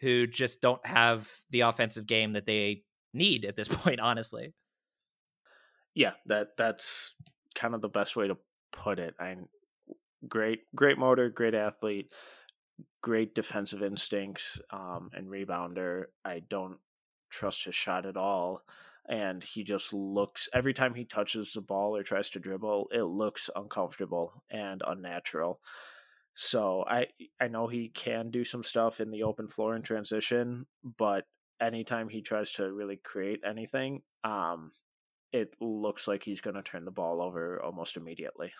[0.00, 2.82] who just don't have the offensive game that they
[3.14, 4.52] need at this point, honestly.
[5.94, 7.14] Yeah, that that's
[7.54, 8.36] kind of the best way to
[8.72, 9.14] put it.
[9.20, 9.48] I'm
[10.28, 12.10] great, great motor, great athlete,
[13.02, 16.04] great defensive instincts, um, and rebounder.
[16.24, 16.78] I don't
[17.30, 18.62] trust his shot at all.
[19.12, 23.02] And he just looks every time he touches the ball or tries to dribble, it
[23.02, 25.60] looks uncomfortable and unnatural.
[26.34, 27.08] So I
[27.40, 31.24] I know he can do some stuff in the open floor in transition, but
[31.60, 34.72] anytime he tries to really create anything, um,
[35.32, 38.52] it looks like he's going to turn the ball over almost immediately.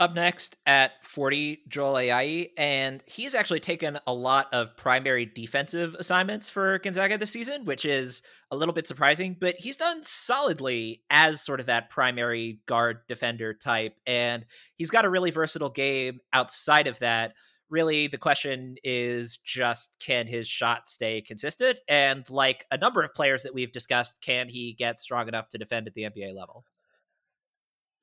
[0.00, 5.94] Up next at 40, Joel Ayayi, and he's actually taken a lot of primary defensive
[5.94, 8.20] assignments for Gonzaga this season, which is
[8.50, 13.54] a little bit surprising, but he's done solidly as sort of that primary guard defender
[13.54, 17.34] type, and he's got a really versatile game outside of that.
[17.70, 21.78] Really, the question is just can his shot stay consistent?
[21.88, 25.58] And like a number of players that we've discussed, can he get strong enough to
[25.58, 26.64] defend at the NBA level?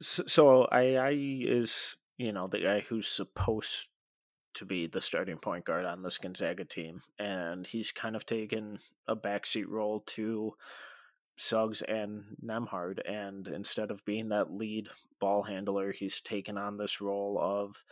[0.02, 3.88] So, I, I is you know the guy who's supposed
[4.56, 8.80] to be the starting point guard on this Gonzaga team, and he's kind of taken
[9.08, 10.54] a backseat role to
[11.38, 14.88] Suggs and Nembhard, and instead of being that lead
[15.20, 17.84] ball handler, he's taken on this role of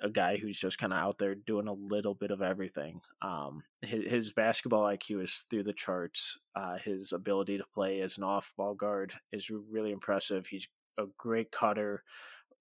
[0.00, 3.00] a guy who's just kind of out there doing a little bit of everything.
[3.22, 6.38] Um, his, his, basketball IQ is through the charts.
[6.56, 10.48] Uh, his ability to play as an off-ball guard is really impressive.
[10.48, 10.66] He's
[10.98, 12.02] a great cutter,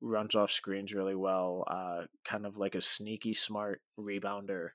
[0.01, 4.69] runs off screens really well, uh, kind of like a sneaky smart rebounder.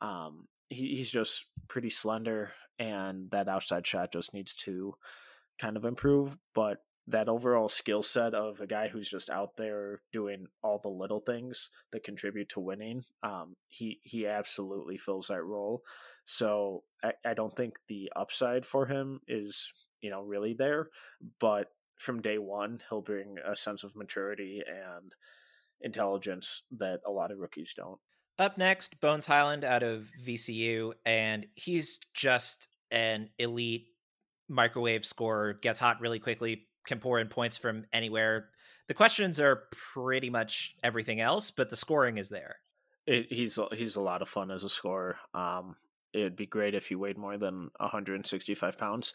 [0.00, 4.94] Um, he, he's just pretty slender, and that outside shot just needs to
[5.58, 6.36] kind of improve.
[6.54, 6.78] But
[7.08, 11.20] that overall skill set of a guy who's just out there doing all the little
[11.20, 15.82] things that contribute to winning, um, he he absolutely fills that role.
[16.26, 20.88] So I, I don't think the upside for him is you know really there,
[21.40, 25.12] but from day one, he'll bring a sense of maturity and
[25.80, 27.98] intelligence that a lot of rookies don't.
[28.38, 33.86] Up next, Bones Hyland out of VCU, and he's just an elite
[34.48, 38.50] microwave scorer, gets hot really quickly, can pour in points from anywhere.
[38.88, 42.56] The questions are pretty much everything else, but the scoring is there.
[43.06, 45.16] It, he's he's a lot of fun as a scorer.
[45.32, 45.76] Um,
[46.12, 49.14] it'd be great if he weighed more than 165 pounds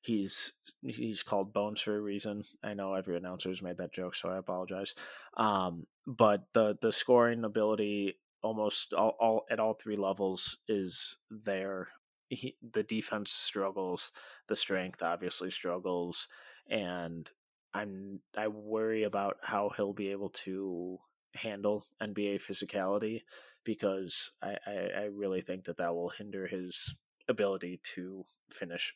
[0.00, 2.44] he's he's called Bones for a reason.
[2.62, 4.94] I know every announcer has made that joke, so I apologize.
[5.36, 11.88] Um, but the the scoring ability almost all, all at all three levels is there.
[12.30, 14.12] He, the defense struggles,
[14.48, 16.28] the strength obviously struggles,
[16.68, 17.28] and
[17.74, 20.98] I'm I worry about how he'll be able to
[21.34, 23.22] handle NBA physicality
[23.64, 26.94] because I, I, I really think that that will hinder his
[27.28, 28.94] ability to finish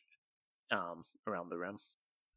[0.71, 1.79] um, around the rim.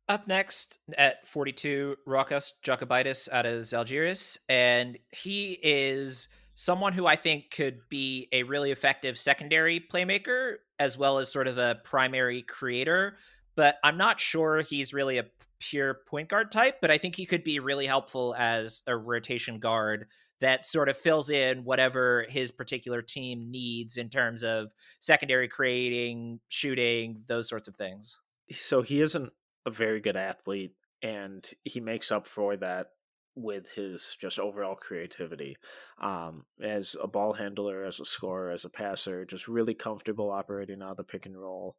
[0.08, 4.38] Up next at 42, Rokas Jokubaitis out of Zalgiris.
[4.48, 10.96] And he is someone who I think could be a really effective secondary playmaker as
[10.96, 13.16] well as sort of a primary creator.
[13.56, 15.26] But I'm not sure he's really a
[15.58, 19.58] pure point guard type, but I think he could be really helpful as a rotation
[19.58, 20.06] guard
[20.40, 26.40] that sort of fills in whatever his particular team needs in terms of secondary creating,
[26.48, 28.18] shooting, those sorts of things.
[28.52, 29.32] So he isn't
[29.64, 32.88] a very good athlete and he makes up for that
[33.34, 35.56] with his just overall creativity
[36.00, 40.80] um, as a ball handler as a scorer as a passer just really comfortable operating
[40.80, 41.76] out of the pick and roll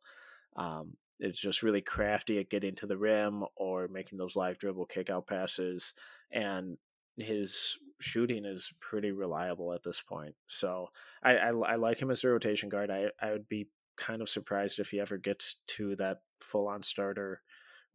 [0.55, 4.85] um, it's just really crafty at getting to the rim or making those live dribble
[4.85, 5.93] kick out passes
[6.31, 6.77] and
[7.17, 10.87] his shooting is pretty reliable at this point so
[11.23, 13.67] I, I, I like him as a rotation guard I, I would be
[13.97, 17.41] kind of surprised if he ever gets to that full on starter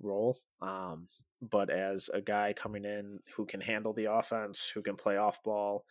[0.01, 0.39] role.
[0.61, 1.09] Um,
[1.41, 5.43] but as a guy coming in who can handle the offense, who can play off
[5.43, 5.85] ball,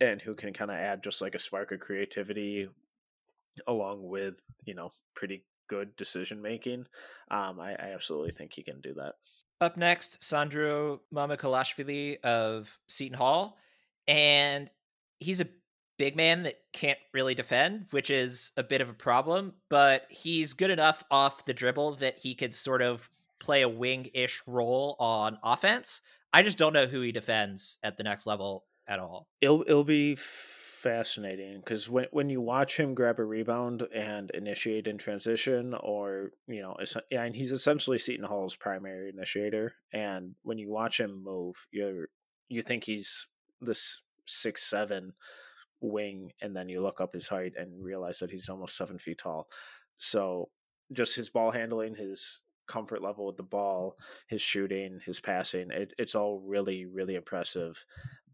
[0.00, 2.68] and who can kind of add just like a spark of creativity
[3.66, 4.34] along with,
[4.64, 6.86] you know, pretty good decision making,
[7.30, 9.14] um, I, I absolutely think he can do that.
[9.60, 13.58] Up next, Sandro Mamukelashvili of Seton Hall.
[14.08, 14.70] And
[15.18, 15.48] he's a
[15.98, 20.54] big man that can't really defend, which is a bit of a problem, but he's
[20.54, 24.96] good enough off the dribble that he could sort of play a wing ish role
[24.98, 26.00] on offense.
[26.32, 29.28] I just don't know who he defends at the next level at all.
[29.42, 30.16] It'll it'll be
[30.80, 36.32] fascinating because when when you watch him grab a rebound and initiate in transition, or
[36.46, 36.76] you know,
[37.10, 42.06] and he's essentially Seton Hall's primary initiator, and when you watch him move, you
[42.48, 43.26] you think he's
[43.60, 45.12] this six seven
[45.80, 49.18] wing, and then you look up his height and realize that he's almost seven feet
[49.18, 49.48] tall.
[49.98, 50.50] So
[50.92, 53.96] just his ball handling, his comfort level with the ball,
[54.28, 57.84] his shooting, his passing, it, it's all really, really impressive.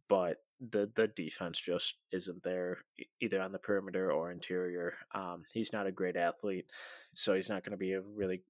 [0.09, 2.79] But the the defense just isn't there
[3.21, 4.95] either on the perimeter or interior.
[5.15, 6.67] Um, he's not a great athlete,
[7.15, 8.43] so he's not going to be a really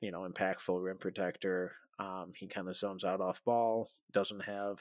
[0.00, 1.72] you know impactful rim protector.
[1.98, 4.78] Um, he kind of zones out off ball, doesn't have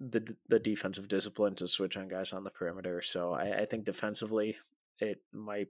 [0.00, 3.02] the the defensive discipline to switch on guys on the perimeter.
[3.02, 4.56] So I, I think defensively
[5.00, 5.68] it might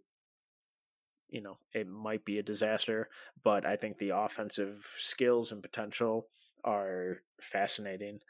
[1.30, 3.08] you know it might be a disaster,
[3.42, 6.26] but I think the offensive skills and potential
[6.64, 8.20] are fascinating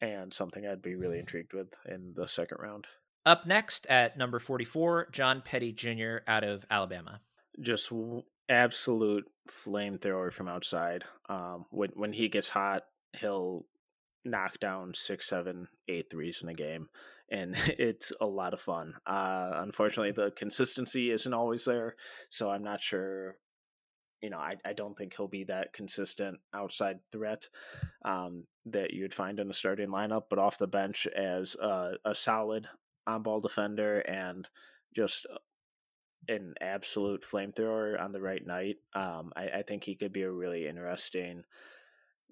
[0.00, 2.86] and something I'd be really intrigued with in the second round.
[3.24, 6.18] Up next at number 44, John Petty Jr.
[6.28, 7.20] out of Alabama.
[7.60, 7.90] Just
[8.48, 11.04] absolute flamethrower from outside.
[11.28, 12.84] Um, when when he gets hot,
[13.18, 13.66] he'll
[14.24, 16.88] knock down six, seven, eight threes in a game,
[17.30, 18.94] and it's a lot of fun.
[19.06, 21.96] Uh, unfortunately, the consistency isn't always there,
[22.30, 23.36] so I'm not sure
[24.26, 27.46] you know, I, I don't think he'll be that consistent outside threat
[28.04, 32.12] um, that you'd find in a starting lineup, but off the bench as a, a
[32.12, 32.66] solid
[33.06, 34.48] on ball defender and
[34.96, 35.28] just
[36.28, 38.78] an absolute flamethrower on the right night.
[38.96, 41.44] Um, I, I, think he could be a really interesting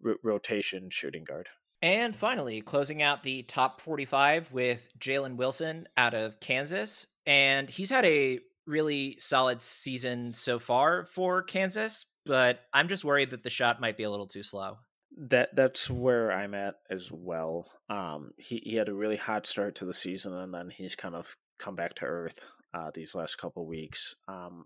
[0.04, 1.48] r- rotation shooting guard.
[1.80, 7.06] And finally, closing out the top 45 with Jalen Wilson out of Kansas.
[7.24, 13.30] And he's had a really solid season so far for Kansas, but I'm just worried
[13.30, 14.78] that the shot might be a little too slow.
[15.16, 17.70] That that's where I'm at as well.
[17.88, 21.14] Um, he he had a really hot start to the season, and then he's kind
[21.14, 22.40] of come back to earth
[22.72, 24.16] uh, these last couple weeks.
[24.26, 24.64] Um,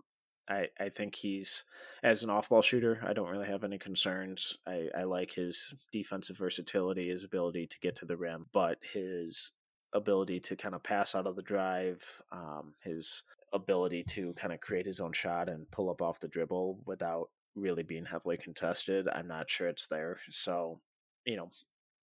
[0.49, 1.63] I I think he's
[2.01, 2.99] as an off ball shooter.
[3.05, 4.57] I don't really have any concerns.
[4.65, 9.51] I I like his defensive versatility, his ability to get to the rim, but his
[9.93, 13.23] ability to kind of pass out of the drive, um, his
[13.53, 17.29] ability to kind of create his own shot and pull up off the dribble without
[17.55, 19.07] really being heavily contested.
[19.07, 20.19] I'm not sure it's there.
[20.29, 20.79] So,
[21.25, 21.51] you know,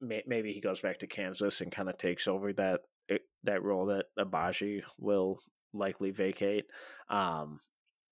[0.01, 3.63] may, maybe he goes back to Kansas and kind of takes over that eh, that
[3.63, 5.39] role that Agbaji will
[5.73, 6.65] likely vacate.
[7.09, 7.61] Um,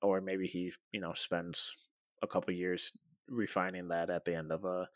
[0.02, 1.74] or maybe he, you know, spends
[2.22, 2.92] a couple years
[3.28, 4.88] refining that at the end of a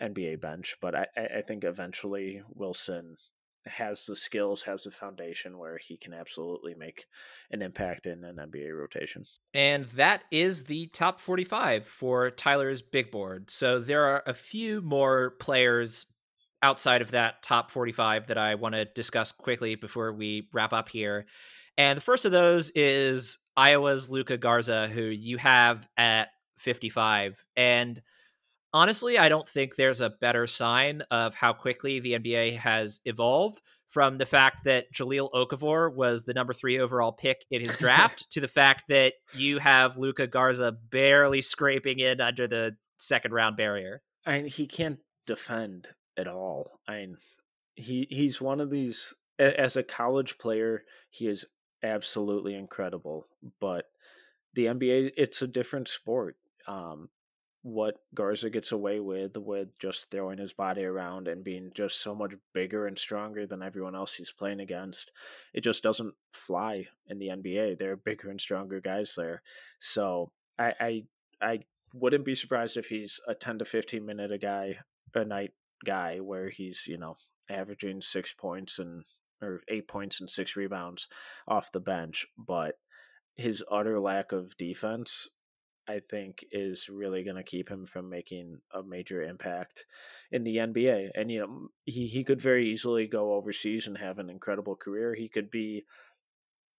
[0.00, 0.76] NBA bench.
[0.80, 3.16] But I, I think eventually Wilson
[3.66, 7.06] has the skills, has the foundation where he can absolutely make
[7.50, 9.24] an impact in an NBA rotation.
[9.54, 13.50] And that is the top 45 for Tyler's big board.
[13.50, 16.06] So there are a few more players
[16.62, 20.88] outside of that top 45 that I want to discuss quickly before we wrap up
[20.88, 21.26] here.
[21.78, 26.28] And the first of those is Iowa's Luka Garza, who you have at
[26.58, 27.42] 55.
[27.56, 28.02] And
[28.72, 33.60] honestly, I don't think there's a better sign of how quickly the NBA has evolved
[33.88, 38.30] from the fact that Jahlil Okafor was the number three overall pick in his draft
[38.30, 43.56] to the fact that you have Luka Garza barely scraping in under the second round
[43.56, 44.02] barrier.
[44.24, 46.78] I mean, he can't defend at all.
[46.86, 47.16] I mean,
[47.74, 51.46] he he's one of these as a college player, he is
[51.82, 53.26] absolutely incredible.
[53.60, 53.86] But
[54.54, 56.36] the NBA, it's a different sport.
[56.68, 57.08] Um,
[57.62, 62.14] what Garza gets away with with just throwing his body around and being just so
[62.14, 65.10] much bigger and stronger than everyone else he's playing against.
[65.52, 67.78] It just doesn't fly in the NBA.
[67.78, 69.42] There are bigger and stronger guys there.
[69.78, 71.02] So I I,
[71.42, 71.58] I
[71.92, 74.78] wouldn't be surprised if he's a 10 to 15 minute a guy
[75.14, 75.52] a night
[75.84, 77.16] guy where he's, you know,
[77.50, 79.04] averaging 6 points and
[79.42, 81.08] or 8 points and 6 rebounds
[81.48, 82.76] off the bench, but
[83.36, 85.28] his utter lack of defense
[85.88, 89.86] I think is really going to keep him from making a major impact
[90.30, 91.08] in the NBA.
[91.14, 95.14] And you know, he he could very easily go overseas and have an incredible career.
[95.14, 95.84] He could be.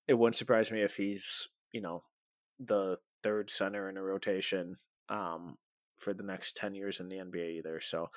[0.07, 2.03] It wouldn't surprise me if he's you know
[2.59, 4.77] the third center in a rotation
[5.09, 5.57] um,
[5.97, 7.81] for the next ten years in the NBA either.
[7.81, 8.09] So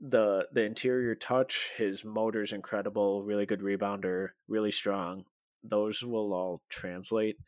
[0.00, 5.24] the the interior touch, his motor's incredible, really good rebounder, really strong.
[5.64, 7.38] Those will all translate.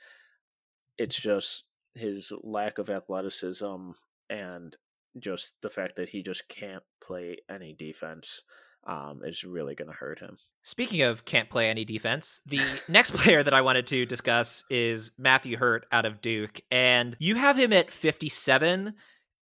[0.97, 1.65] It's just
[1.99, 3.91] his lack of athleticism
[4.31, 4.77] and
[5.19, 8.43] just the fact that he just can't play any defense
[8.87, 10.39] um, is really going to hurt him.
[10.63, 15.13] Speaking of can't play any defense, the next player that I wanted to discuss is
[15.19, 16.61] Matthew Hurt out of Duke.
[16.71, 18.95] And you have him at 57.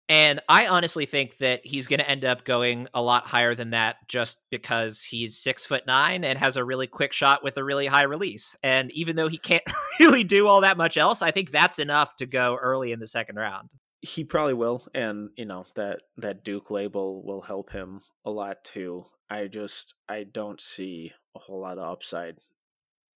[0.09, 3.71] And I honestly think that he's going to end up going a lot higher than
[3.71, 7.65] that just because he's six foot nine and has a really quick shot with a
[7.65, 8.57] really high release.
[8.63, 9.65] And even though he can't
[10.01, 13.07] really do all that much else, I think that's enough to go early in the
[13.07, 13.69] second round.
[14.03, 18.63] He probably will, and you know that that Duke label will help him a lot
[18.63, 19.07] too.
[19.29, 22.37] I just I don't see a whole lot of upside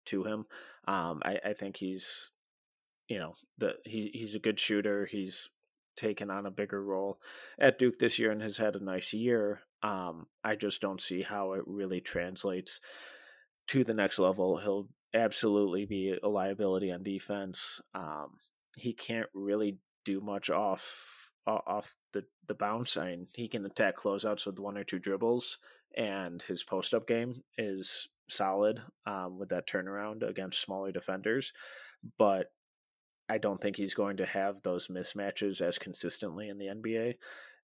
[0.07, 0.47] to him.
[0.89, 2.31] Um, I, I think he's,
[3.09, 5.07] you know, the he he's a good shooter.
[5.07, 5.51] He's
[6.01, 7.21] taken on a bigger role
[7.61, 9.61] at Duke this year and has had a nice year.
[9.83, 12.81] Um, I just don't see how it really translates
[13.69, 14.57] to the next level.
[14.59, 17.81] He'll absolutely be a liability on defense.
[17.95, 18.39] Um,
[18.77, 21.07] he can't really do much off
[21.47, 22.97] off the the bounce.
[22.97, 25.59] I mean, he can attack closeouts with one or two dribbles,
[25.97, 31.53] and his post up game is solid um, with that turnaround against smaller defenders.
[32.19, 32.47] But
[33.31, 37.15] I don't think he's going to have those mismatches as consistently in the NBA.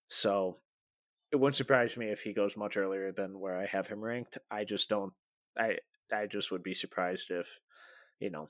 [0.06, 0.58] So
[1.32, 4.38] it wouldn't surprise me if he goes much earlier than where I have him ranked.
[4.48, 5.12] I just don't.
[5.58, 5.78] I
[6.12, 7.48] I just would be surprised if
[8.20, 8.46] you know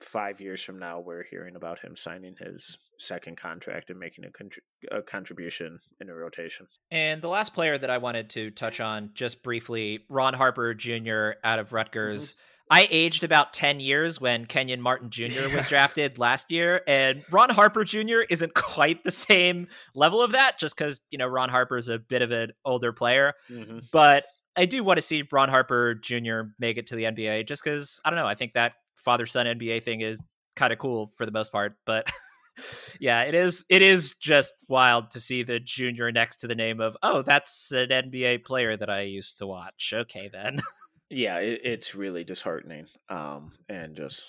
[0.00, 4.98] five years from now we're hearing about him signing his second contract and making a,
[4.98, 6.66] a, contribution in a rotation.
[6.90, 11.32] And the last player that I wanted to touch on just briefly, Ron Harper Jr.
[11.44, 12.32] out of Rutgers.
[12.32, 12.40] Mm-hmm.
[12.70, 15.48] I aged about 10 years when Kenyon Martin Jr.
[15.54, 18.20] was drafted last year, and Ron Harper Jr.
[18.28, 21.98] isn't quite the same level of that just because, you know, Ron Harper is a
[21.98, 23.34] bit of an older player.
[23.50, 23.78] Mm-hmm.
[23.92, 24.24] But
[24.56, 26.40] I do want to see Ron Harper Jr.
[26.58, 29.46] make it to the NBA just because, I don't know, I think that father son
[29.46, 30.20] NBA thing is
[30.56, 32.10] kind of cool for the most part, but
[33.00, 36.80] yeah, it is it is just wild to see the junior next to the name
[36.80, 39.92] of oh, that's an NBA player that I used to watch.
[39.94, 40.58] Okay, then.
[41.10, 44.24] yeah, it, it's really disheartening, um, and just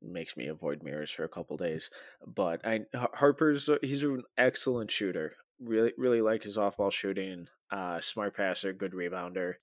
[0.00, 1.90] makes me avoid mirrors for a couple days.
[2.26, 2.80] But I
[3.14, 5.32] Harper's he's an excellent shooter.
[5.60, 7.46] Really, really like his off ball shooting.
[7.70, 9.54] Uh, smart passer, good rebounder.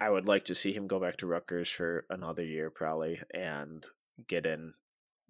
[0.00, 3.84] I would like to see him go back to Rutgers for another year, probably, and
[4.28, 4.74] get in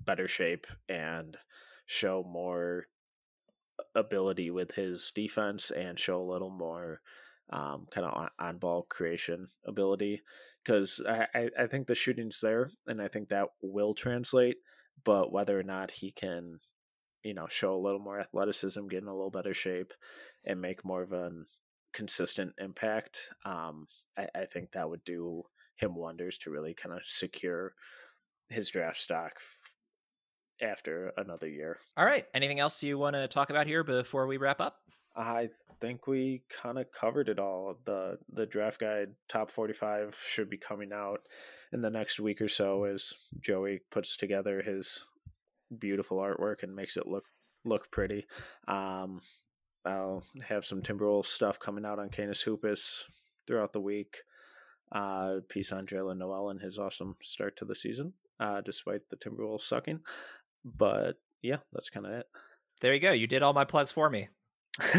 [0.05, 1.37] better shape and
[1.87, 2.87] show more
[3.95, 7.01] ability with his defense and show a little more
[7.53, 10.23] um, kind of on ball creation ability
[10.65, 14.57] because I, I think the shooting's there and I think that will translate,
[15.05, 16.61] but whether or not he can,
[17.23, 19.93] you know, show a little more athleticism, get in a little better shape,
[20.45, 21.31] and make more of a
[21.93, 23.87] consistent impact, um,
[24.17, 25.45] I, I think that would do
[25.77, 27.75] him wonders to really kind of secure
[28.49, 29.41] his draft stock
[30.63, 31.79] after another year.
[31.97, 32.27] All right.
[32.35, 34.79] Anything else you want to talk about here before we wrap up?
[35.17, 37.77] I think we kind of covered it all.
[37.85, 41.21] the The draft guide top forty five should be coming out
[41.73, 45.03] in the next week or so as Joey puts together his
[45.79, 47.25] beautiful artwork and makes it look
[47.65, 48.27] look pretty.
[48.69, 49.21] Um,
[49.85, 53.05] I'll have some Timberwolves stuff coming out on Canis Hoopus
[53.47, 54.19] throughout the week.
[54.93, 59.17] Uh, piece on Jaylen Nowell and his awesome start to the season uh, despite the
[59.17, 60.01] Timberwolves sucking.
[60.65, 62.27] But yeah, that's kind of it.
[62.81, 63.13] There you go.
[63.13, 64.29] You did all my plugs for me.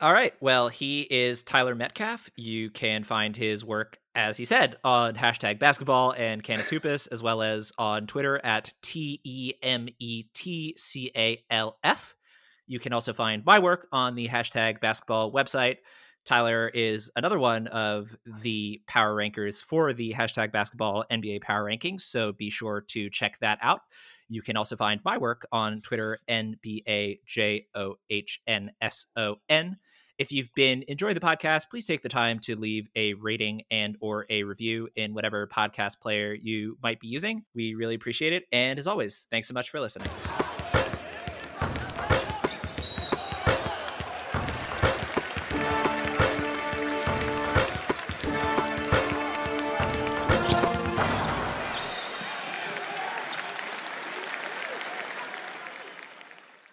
[0.00, 0.34] all right.
[0.40, 2.30] Well, he is Tyler Metcalf.
[2.36, 7.22] You can find his work, as he said, on hashtag basketball and Canis Hoopus, as
[7.22, 12.14] well as on Twitter at T E M E T C A L F.
[12.66, 15.78] You can also find my work on the hashtag basketball website.
[16.24, 22.02] Tyler is another one of the power rankers for the hashtag basketball NBA power rankings.
[22.02, 23.80] So be sure to check that out.
[24.28, 29.36] You can also find my work on Twitter, NBA J O H N S O
[29.48, 29.76] N.
[30.16, 33.96] If you've been enjoying the podcast, please take the time to leave a rating and
[34.00, 37.44] or a review in whatever podcast player you might be using.
[37.54, 38.44] We really appreciate it.
[38.52, 40.08] And as always, thanks so much for listening.